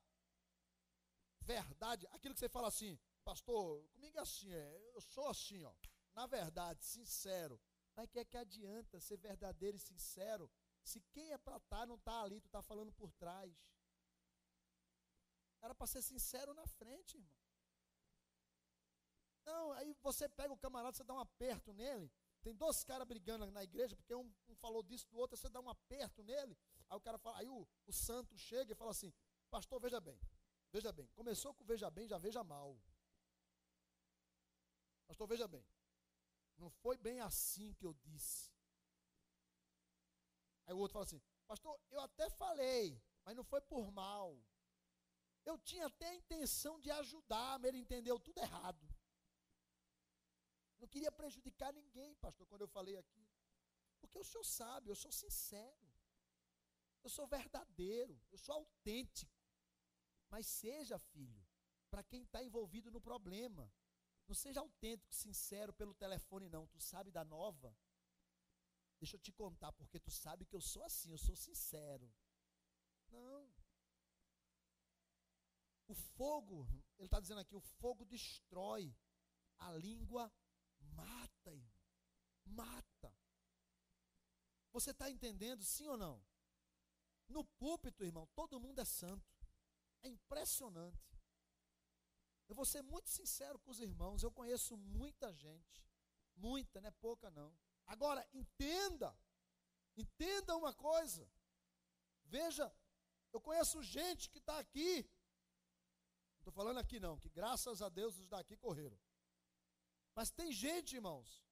[1.43, 5.75] verdade, aquilo que você fala assim, pastor, comigo é assim, é, eu sou assim, ó.
[6.15, 7.61] Na verdade, sincero.
[7.95, 10.51] Mas que é que adianta ser verdadeiro e sincero
[10.83, 13.55] se quem é para estar tá, não está ali, tu está falando por trás?
[15.61, 17.31] Era para ser sincero na frente, irmão.
[19.45, 22.11] Não, aí você pega o camarada, você dá um aperto nele,
[22.43, 25.61] tem dois caras brigando na igreja, porque um, um, falou disso do outro, você dá
[25.61, 26.57] um aperto nele.
[26.89, 29.13] Aí o cara fala, aí o, o santo chega e fala assim,
[29.51, 30.21] pastor, veja bem,
[30.73, 32.77] veja bem, começou com veja bem, já veja mal.
[35.07, 35.65] Pastor, veja bem,
[36.63, 38.53] não foi bem assim que eu disse.
[40.65, 44.41] Aí o outro fala assim, pastor, eu até falei, mas não foi por mal.
[45.45, 48.87] Eu tinha até a intenção de ajudar, mas ele entendeu tudo errado.
[50.79, 53.29] Não queria prejudicar ninguém, pastor, quando eu falei aqui.
[54.01, 55.93] Porque o senhor sabe, eu sou sincero.
[57.03, 59.37] Eu sou verdadeiro, eu sou autêntico.
[60.29, 61.45] Mas seja, filho,
[61.91, 63.69] para quem está envolvido no problema.
[64.27, 66.67] Não seja autêntico, sincero pelo telefone, não.
[66.69, 67.77] Tu sabe da nova?
[68.99, 72.13] Deixa eu te contar, porque tu sabe que eu sou assim, eu sou sincero.
[73.09, 73.53] Não.
[75.89, 76.67] O fogo,
[76.99, 78.97] ele está dizendo aqui, o fogo destrói,
[79.59, 80.33] a língua
[80.91, 81.73] Mata, irmão.
[82.45, 83.15] Mata.
[84.73, 86.23] Você está entendendo, sim ou não?
[87.29, 89.25] No púlpito, irmão, todo mundo é santo.
[90.03, 91.12] É impressionante.
[92.53, 94.23] Eu vou ser muito sincero com os irmãos.
[94.23, 95.83] Eu conheço muita gente.
[96.37, 97.51] Muita, não é pouca não.
[97.87, 99.19] Agora, entenda.
[99.97, 101.27] Entenda uma coisa.
[102.25, 102.71] Veja,
[103.33, 105.09] eu conheço gente que está aqui
[106.35, 109.01] Não estou falando aqui não, que graças a Deus os daqui correram.
[110.15, 111.43] Mas tem gente, irmãos,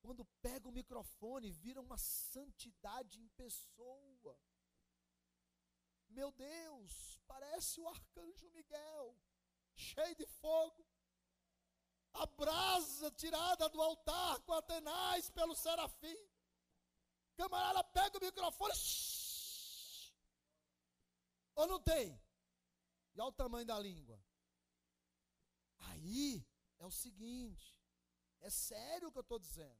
[0.00, 4.40] quando pega o microfone, vira uma santidade em pessoa.
[6.08, 9.18] Meu Deus, parece o arcanjo Miguel,
[9.78, 10.84] cheio de fogo.
[12.12, 16.16] A brasa tirada do altar com Atenais pelo serafim.
[17.36, 18.74] Camarada pega o microfone.
[18.74, 20.12] Shh,
[21.54, 22.20] ou não tem?
[23.14, 24.20] E olha o tamanho da língua.
[25.78, 26.44] Aí
[26.78, 27.76] é o seguinte:
[28.40, 29.78] é sério o que eu estou dizendo.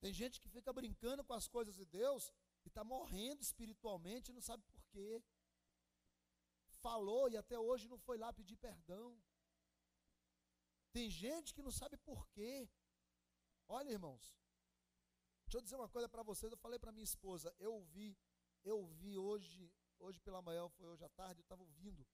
[0.00, 2.32] Tem gente que fica brincando com as coisas de Deus
[2.64, 5.22] e está morrendo espiritualmente e não sabe por quê.
[6.80, 9.20] Falou e até hoje não foi lá pedir perdão.
[10.92, 12.68] Tem gente que não sabe por quê.
[13.66, 14.36] Olha, irmãos,
[15.44, 16.50] deixa eu dizer uma coisa para vocês.
[16.50, 18.16] Eu falei para minha esposa, eu ouvi,
[18.64, 22.06] eu ouvi hoje, hoje pela manhã, foi hoje à tarde, eu estava ouvindo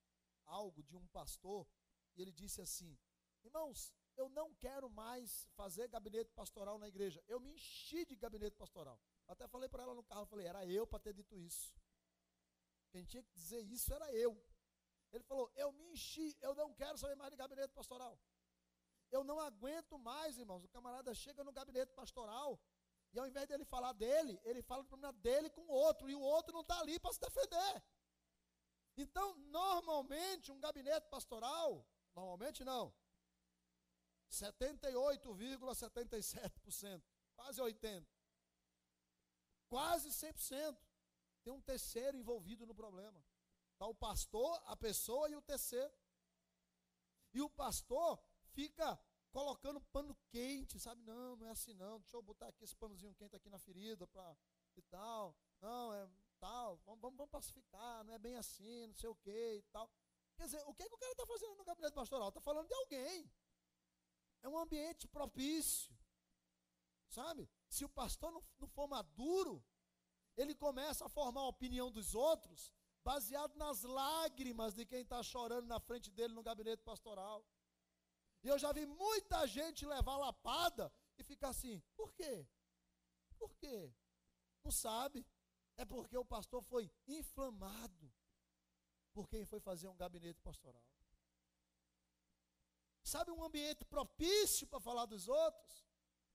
[0.44, 1.68] algo de um pastor
[2.16, 2.98] e ele disse assim:
[3.44, 7.22] Irmãos, eu não quero mais fazer gabinete pastoral na igreja.
[7.26, 9.00] Eu me enchi de gabinete pastoral.
[9.26, 11.74] Até falei para ela no carro, falei, era eu para ter dito isso.
[12.90, 14.40] Quem tinha que dizer isso era eu.
[15.14, 18.18] Ele falou, eu me enchi, eu não quero saber mais de gabinete pastoral.
[19.10, 20.64] Eu não aguento mais, irmãos.
[20.64, 22.58] O camarada chega no gabinete pastoral
[23.14, 26.16] e ao invés dele falar dele, ele fala do problema dele com o outro, e
[26.16, 27.84] o outro não está ali para se defender.
[28.96, 32.92] Então, normalmente, um gabinete pastoral, normalmente não,
[34.32, 37.04] 78,77%,
[37.36, 38.04] quase 80%,
[39.68, 40.76] quase 100%.
[41.44, 43.24] Tem um terceiro envolvido no problema.
[43.84, 45.92] Está o pastor, a pessoa e o terceiro.
[47.34, 48.18] E o pastor
[48.54, 48.98] fica
[49.30, 51.02] colocando pano quente, sabe?
[51.02, 52.00] Não, não é assim não.
[52.00, 54.34] Deixa eu botar aqui esse panozinho quente aqui na ferida para
[54.74, 55.36] e tal.
[55.60, 56.08] Não, é
[56.40, 56.78] tal.
[56.86, 59.90] Vamos, vamos, vamos pacificar, não é bem assim, não sei o que e tal.
[60.34, 62.28] Quer dizer, o que, é que o cara está fazendo no gabinete pastoral?
[62.28, 63.30] Está falando de alguém.
[64.40, 65.94] É um ambiente propício.
[67.10, 67.50] Sabe?
[67.68, 69.62] Se o pastor não, não for maduro,
[70.38, 72.72] ele começa a formar a opinião dos outros
[73.04, 77.46] baseado nas lágrimas de quem está chorando na frente dele no gabinete pastoral.
[78.42, 82.46] E eu já vi muita gente levar lapada e ficar assim: por quê?
[83.38, 83.94] Por quê?
[84.64, 85.26] Não sabe.
[85.76, 88.12] É porque o pastor foi inflamado
[89.12, 90.84] por quem foi fazer um gabinete pastoral.
[93.02, 95.84] Sabe um ambiente propício para falar dos outros?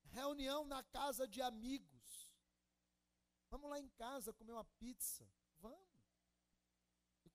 [0.04, 2.30] Reunião na casa de amigos.
[3.50, 5.28] Vamos lá em casa comer uma pizza.
[5.60, 5.99] Vamos.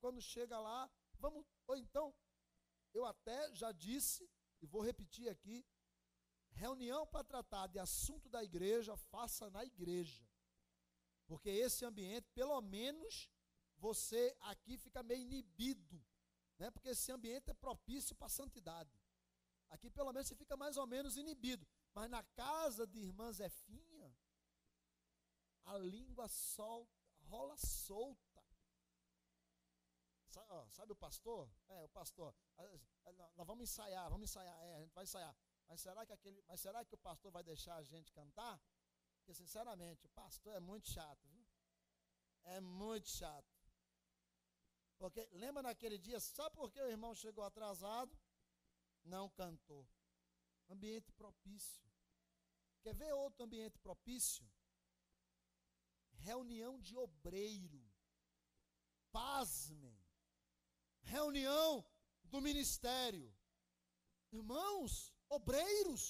[0.04, 1.46] Quando chega lá, vamos.
[1.66, 2.14] Ou então,
[2.92, 4.30] eu até já disse,
[4.60, 5.64] e vou repetir aqui:
[6.50, 10.22] reunião para tratar de assunto da igreja, faça na igreja.
[11.26, 13.30] Porque esse ambiente, pelo menos,
[13.78, 16.04] você aqui fica meio inibido.
[16.58, 16.70] Né?
[16.70, 18.92] Porque esse ambiente é propício para a santidade.
[19.70, 21.66] Aqui pelo menos você fica mais ou menos inibido.
[21.94, 24.14] Mas na casa de irmã Zefinha,
[25.64, 26.92] a língua solta,
[27.22, 28.23] rola solta.
[30.34, 31.48] Sabe, ó, sabe, o pastor?
[31.68, 32.34] É, o pastor.
[33.36, 34.56] Nós vamos ensaiar, vamos ensaiar.
[34.64, 35.36] É, a gente vai ensaiar.
[35.68, 38.60] Mas será que aquele, mas será que o pastor vai deixar a gente cantar?
[39.18, 41.46] Porque sinceramente, o pastor é muito chato, viu?
[42.42, 43.54] É muito chato.
[44.98, 48.14] Porque lembra naquele dia, sabe por que o irmão chegou atrasado?
[49.04, 49.86] não cantou.
[50.68, 51.84] Ambiente propício.
[52.82, 54.50] Quer ver outro ambiente propício?
[56.12, 57.82] Reunião de obreiro.
[59.12, 60.03] Pasmem.
[61.04, 61.84] Reunião
[62.24, 63.32] do ministério.
[64.32, 66.04] Irmãos, obreiros.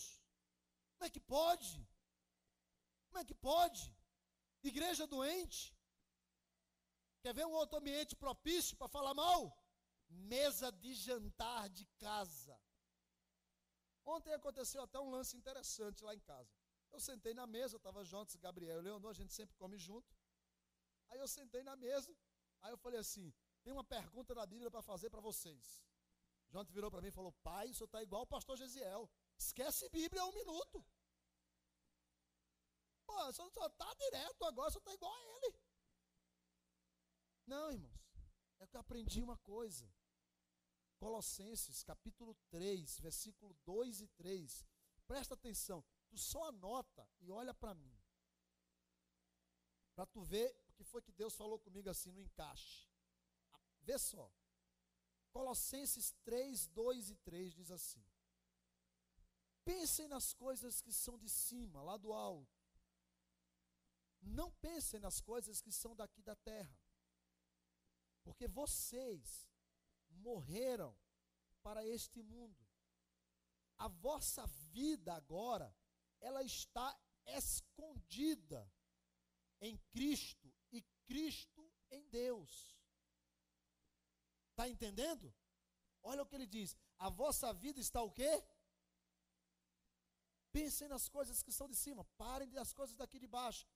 [0.93, 1.87] Como é que pode?
[3.09, 3.95] Como é que pode?
[4.63, 5.77] Igreja doente.
[7.23, 9.41] Quer ver um outro ambiente propício para falar mal?
[10.09, 12.59] Mesa de jantar de casa.
[14.05, 16.53] Ontem aconteceu até um lance interessante lá em casa.
[16.93, 20.15] Eu sentei na mesa, estava juntos, Gabriel e Leonor, a gente sempre come junto.
[21.09, 22.15] Aí eu sentei na mesa,
[22.63, 23.33] aí eu falei assim:
[23.65, 25.83] tem uma pergunta da Bíblia para fazer para vocês.
[26.51, 29.11] Jonathan virou para mim e falou: Pai, isso está igual o pastor Gesiel.
[29.37, 30.87] Esquece Bíblia um minuto.
[33.07, 35.59] Pô, só está direto agora, só está igual a ele.
[37.47, 38.05] Não, irmãos.
[38.61, 39.91] É que eu aprendi uma coisa.
[40.99, 44.65] Colossenses, capítulo 3, versículo 2 e 3.
[45.07, 47.99] Presta atenção, tu só anota e olha para mim.
[49.95, 52.94] Para tu ver o que foi que Deus falou comigo assim no encaixe.
[53.85, 54.31] Vê só.
[55.31, 58.05] Colossenses 3, 2 e 3 diz assim:
[59.65, 62.63] Pensem nas coisas que são de cima, lá do alto.
[64.21, 66.79] Não pensem nas coisas que são daqui da terra.
[68.23, 69.51] Porque vocês
[70.09, 70.97] morreram
[71.63, 72.65] para este mundo.
[73.77, 75.75] A vossa vida agora,
[76.21, 78.73] ela está escondida
[79.61, 82.75] em Cristo e Cristo em Deus.
[84.55, 85.35] Está entendendo?
[86.01, 86.77] Olha o que ele diz.
[86.97, 88.33] A vossa vida está o quê?
[90.53, 92.05] Pensem nas coisas que são de cima.
[92.17, 93.67] Parem das coisas daqui de baixo.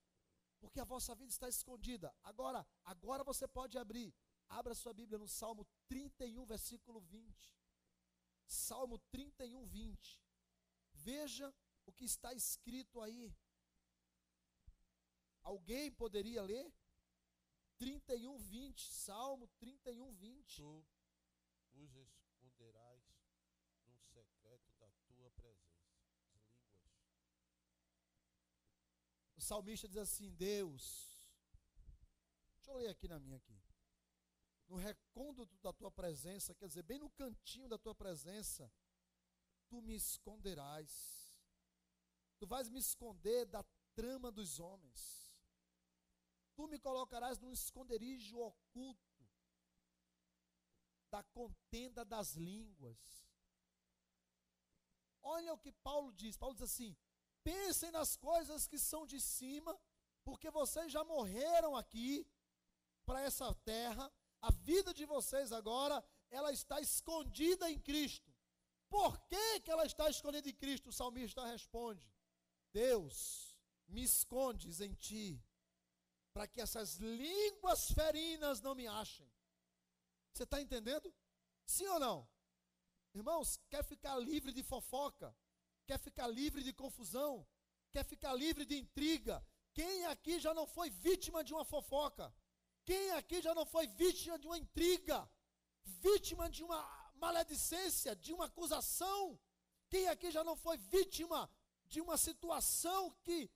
[0.61, 2.15] Porque a vossa vida está escondida.
[2.23, 4.15] Agora, agora você pode abrir.
[4.47, 7.53] Abra sua Bíblia no Salmo 31, versículo 20.
[8.47, 10.21] Salmo 31, 20.
[10.93, 11.53] Veja
[11.85, 13.35] o que está escrito aí.
[15.43, 16.73] Alguém poderia ler?
[17.79, 18.93] 31, 20.
[18.93, 20.85] Salmo 31, 20.
[21.71, 23.01] Tu os esconderás
[23.85, 25.97] no secreto da tua presença.
[26.35, 26.91] As línguas.
[29.37, 31.31] O salmista diz assim: Deus,
[32.55, 33.57] deixa eu ler aqui na minha aqui.
[34.67, 38.71] No recôndito da tua presença, quer dizer, bem no cantinho da tua presença,
[39.67, 41.33] tu me esconderás.
[42.37, 43.63] Tu vais me esconder da
[43.95, 45.28] trama dos homens.
[46.59, 49.25] Tu me colocarás num esconderijo oculto
[51.09, 52.99] da contenda das línguas.
[55.21, 56.35] Olha o que Paulo diz.
[56.35, 56.97] Paulo diz assim:
[57.41, 59.73] pensem nas coisas que são de cima,
[60.21, 62.27] porque vocês já morreram aqui
[63.05, 64.11] para essa terra.
[64.41, 68.35] A vida de vocês agora, ela está escondida em Cristo.
[68.89, 70.89] Por que, que ela está escondida em Cristo?
[70.89, 72.13] O salmista responde:
[72.73, 73.55] Deus,
[73.87, 75.41] me escondes em ti,
[76.39, 79.29] para que essas línguas ferinas não me achem.
[80.31, 81.13] Você está entendendo?
[81.65, 82.29] Sim ou não?
[83.13, 85.35] Irmãos, quer ficar livre de fofoca?
[85.85, 87.45] Quer ficar livre de confusão?
[87.91, 89.45] Quer ficar livre de intriga?
[89.73, 92.33] Quem aqui já não foi vítima de uma fofoca?
[92.85, 95.29] Quem aqui já não foi vítima de uma intriga?
[95.83, 99.37] Vítima de uma maledicência, de uma acusação?
[99.89, 101.51] Quem aqui já não foi vítima
[101.85, 103.51] de uma situação que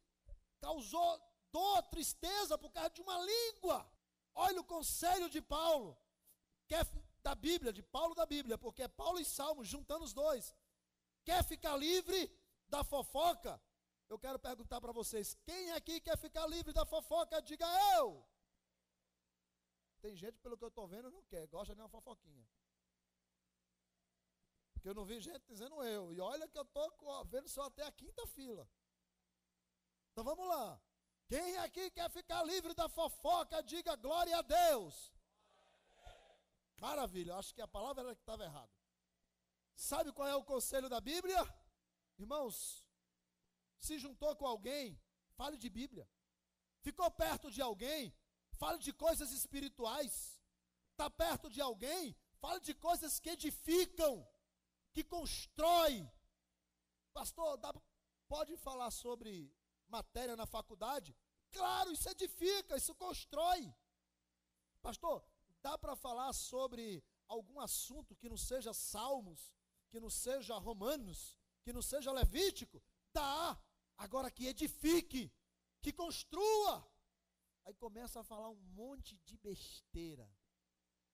[0.60, 3.78] causou dor, tristeza por causa de uma língua?
[4.34, 5.92] Olha o conselho de Paulo
[6.68, 6.86] quer
[7.22, 10.54] da Bíblia, de Paulo da Bíblia, porque é Paulo e Salmos, juntando os dois.
[11.24, 12.20] Quer ficar livre
[12.68, 13.62] da fofoca?
[14.10, 17.42] Eu quero perguntar para vocês: quem aqui quer ficar livre da fofoca?
[17.42, 18.26] Diga eu.
[20.02, 22.46] Tem gente, pelo que eu estou vendo, não quer, gosta de uma fofoquinha.
[24.74, 26.12] Porque eu não vi gente dizendo eu.
[26.12, 28.68] E olha que eu estou vendo só até a quinta fila.
[30.12, 30.82] Então vamos lá.
[31.34, 35.12] Quem aqui quer ficar livre da fofoca, diga glória a Deus.
[36.80, 38.72] Maravilha, acho que a palavra era que estava errada.
[39.76, 41.42] Sabe qual é o conselho da Bíblia?
[42.20, 42.88] Irmãos,
[43.80, 45.02] se juntou com alguém,
[45.36, 46.08] fale de Bíblia.
[46.82, 48.16] Ficou perto de alguém,
[48.52, 50.40] fale de coisas espirituais.
[50.92, 54.24] Está perto de alguém, fale de coisas que edificam,
[54.94, 56.08] que constrói.
[57.12, 57.74] Pastor, dá,
[58.28, 59.52] pode falar sobre
[59.88, 61.16] matéria na faculdade?
[61.54, 63.74] Claro, isso edifica, isso constrói.
[64.82, 65.24] Pastor,
[65.64, 69.56] Dá para falar sobre algum assunto que não seja Salmos,
[69.90, 72.84] que não seja Romanos, que não seja Levítico?
[73.14, 73.58] Dá.
[73.98, 75.32] Agora que edifique,
[75.82, 76.86] que construa.
[77.64, 80.30] Aí começa a falar um monte de besteira.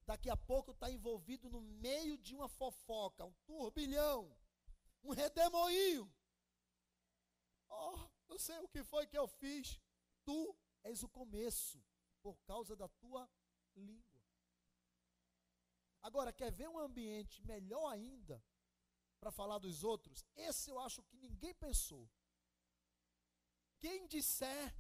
[0.04, 4.36] Daqui a pouco está envolvido no meio de uma fofoca, um turbilhão,
[5.04, 6.12] um redemoinho.
[7.70, 9.80] Oh, não sei o que foi que eu fiz.
[10.30, 11.84] Tu és o começo,
[12.22, 13.28] por causa da tua
[13.76, 14.22] língua.
[16.04, 18.40] Agora, quer ver um ambiente melhor ainda
[19.20, 20.24] para falar dos outros?
[20.36, 22.08] Esse eu acho que ninguém pensou.
[23.80, 24.76] Quem disser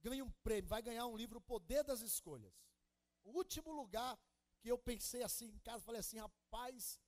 [0.00, 2.52] ganha um prêmio, vai ganhar um livro O Poder das Escolhas.
[3.22, 4.18] O último lugar
[4.58, 7.00] que eu pensei assim em casa, falei assim, rapaz,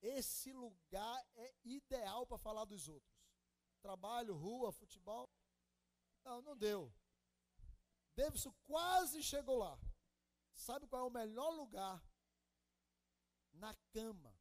[0.00, 3.20] esse lugar é ideal para falar dos outros.
[3.80, 5.28] Trabalho, rua, futebol.
[6.24, 6.92] Não, não deu.
[8.14, 9.78] Davidson quase chegou lá.
[10.52, 12.02] Sabe qual é o melhor lugar
[13.54, 14.34] na cama.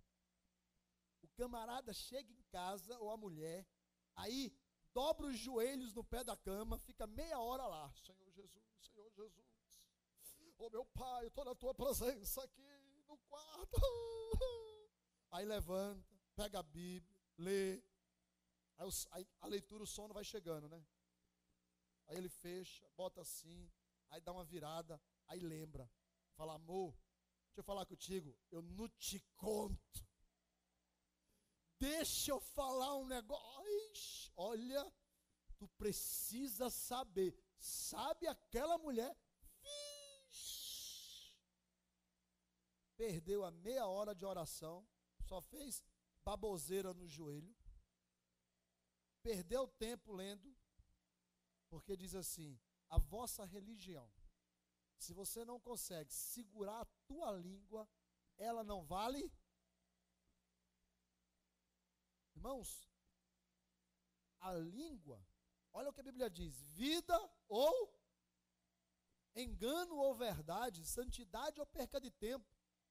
[1.22, 3.68] O camarada chega em casa, ou a mulher,
[4.16, 4.54] aí
[4.94, 7.94] dobra os joelhos no pé da cama, fica meia hora lá.
[7.94, 9.52] Senhor Jesus, Senhor Jesus.
[10.58, 13.82] Oh, meu pai, eu estou na tua presença aqui no quarto.
[15.32, 16.06] Aí levanta,
[16.36, 17.82] pega a Bíblia, lê.
[19.12, 20.86] Aí a leitura, o sono vai chegando, né?
[22.12, 23.72] Aí ele fecha, bota assim,
[24.10, 25.90] aí dá uma virada, aí lembra.
[26.36, 26.94] Fala, amor,
[27.52, 30.08] Deixa eu falar contigo, eu não te conto.
[31.78, 34.32] Deixa eu falar um negócio.
[34.38, 34.90] Olha,
[35.58, 37.38] tu precisa saber.
[37.58, 39.14] Sabe aquela mulher?
[40.30, 41.36] Vixe.
[42.96, 44.88] perdeu a meia hora de oração,
[45.28, 45.84] só fez
[46.24, 47.54] baboseira no joelho,
[49.22, 50.56] perdeu tempo lendo,
[51.72, 54.08] porque diz assim: a vossa religião,
[54.98, 57.90] se você não consegue segurar a tua língua,
[58.38, 59.32] ela não vale.
[62.36, 62.70] Irmãos,
[64.40, 65.26] a língua,
[65.72, 67.18] olha o que a Bíblia diz: vida
[67.48, 67.74] ou
[69.34, 72.46] engano ou verdade, santidade ou perca de tempo,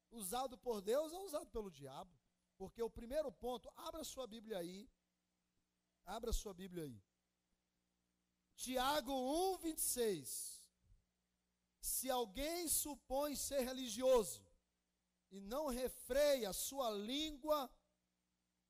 [0.09, 2.11] usado por Deus ou usado pelo diabo.
[2.57, 4.89] Porque o primeiro ponto, abra sua Bíblia aí.
[6.03, 7.01] Abra sua Bíblia aí.
[8.55, 9.13] Tiago
[9.55, 10.61] 1, 26.
[11.79, 14.45] Se alguém supõe ser religioso
[15.31, 17.69] e não refreia a sua língua,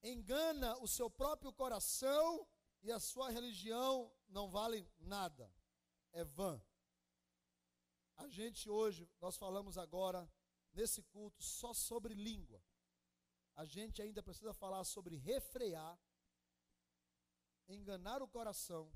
[0.02, 2.48] engana o seu próprio coração
[2.82, 5.54] e a sua religião não vale nada.
[6.14, 6.62] É vã.
[8.18, 10.30] A gente hoje, nós falamos agora
[10.74, 12.64] nesse culto só sobre língua.
[13.56, 16.00] A gente ainda precisa falar sobre refrear,
[17.68, 18.92] enganar o coração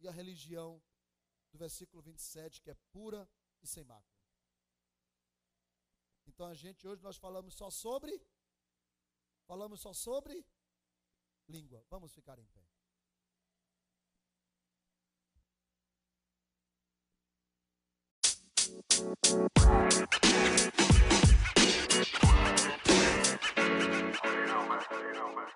[0.00, 0.82] e a religião
[1.50, 3.28] do versículo 27, que é pura
[3.62, 4.18] e sem mácula.
[6.26, 8.22] Então a gente hoje nós falamos só sobre
[9.46, 10.46] falamos só sobre
[11.48, 11.84] língua.
[11.88, 12.68] Vamos ficar em pé.
[24.48, 24.80] Know, man.
[25.14, 25.48] Know, man.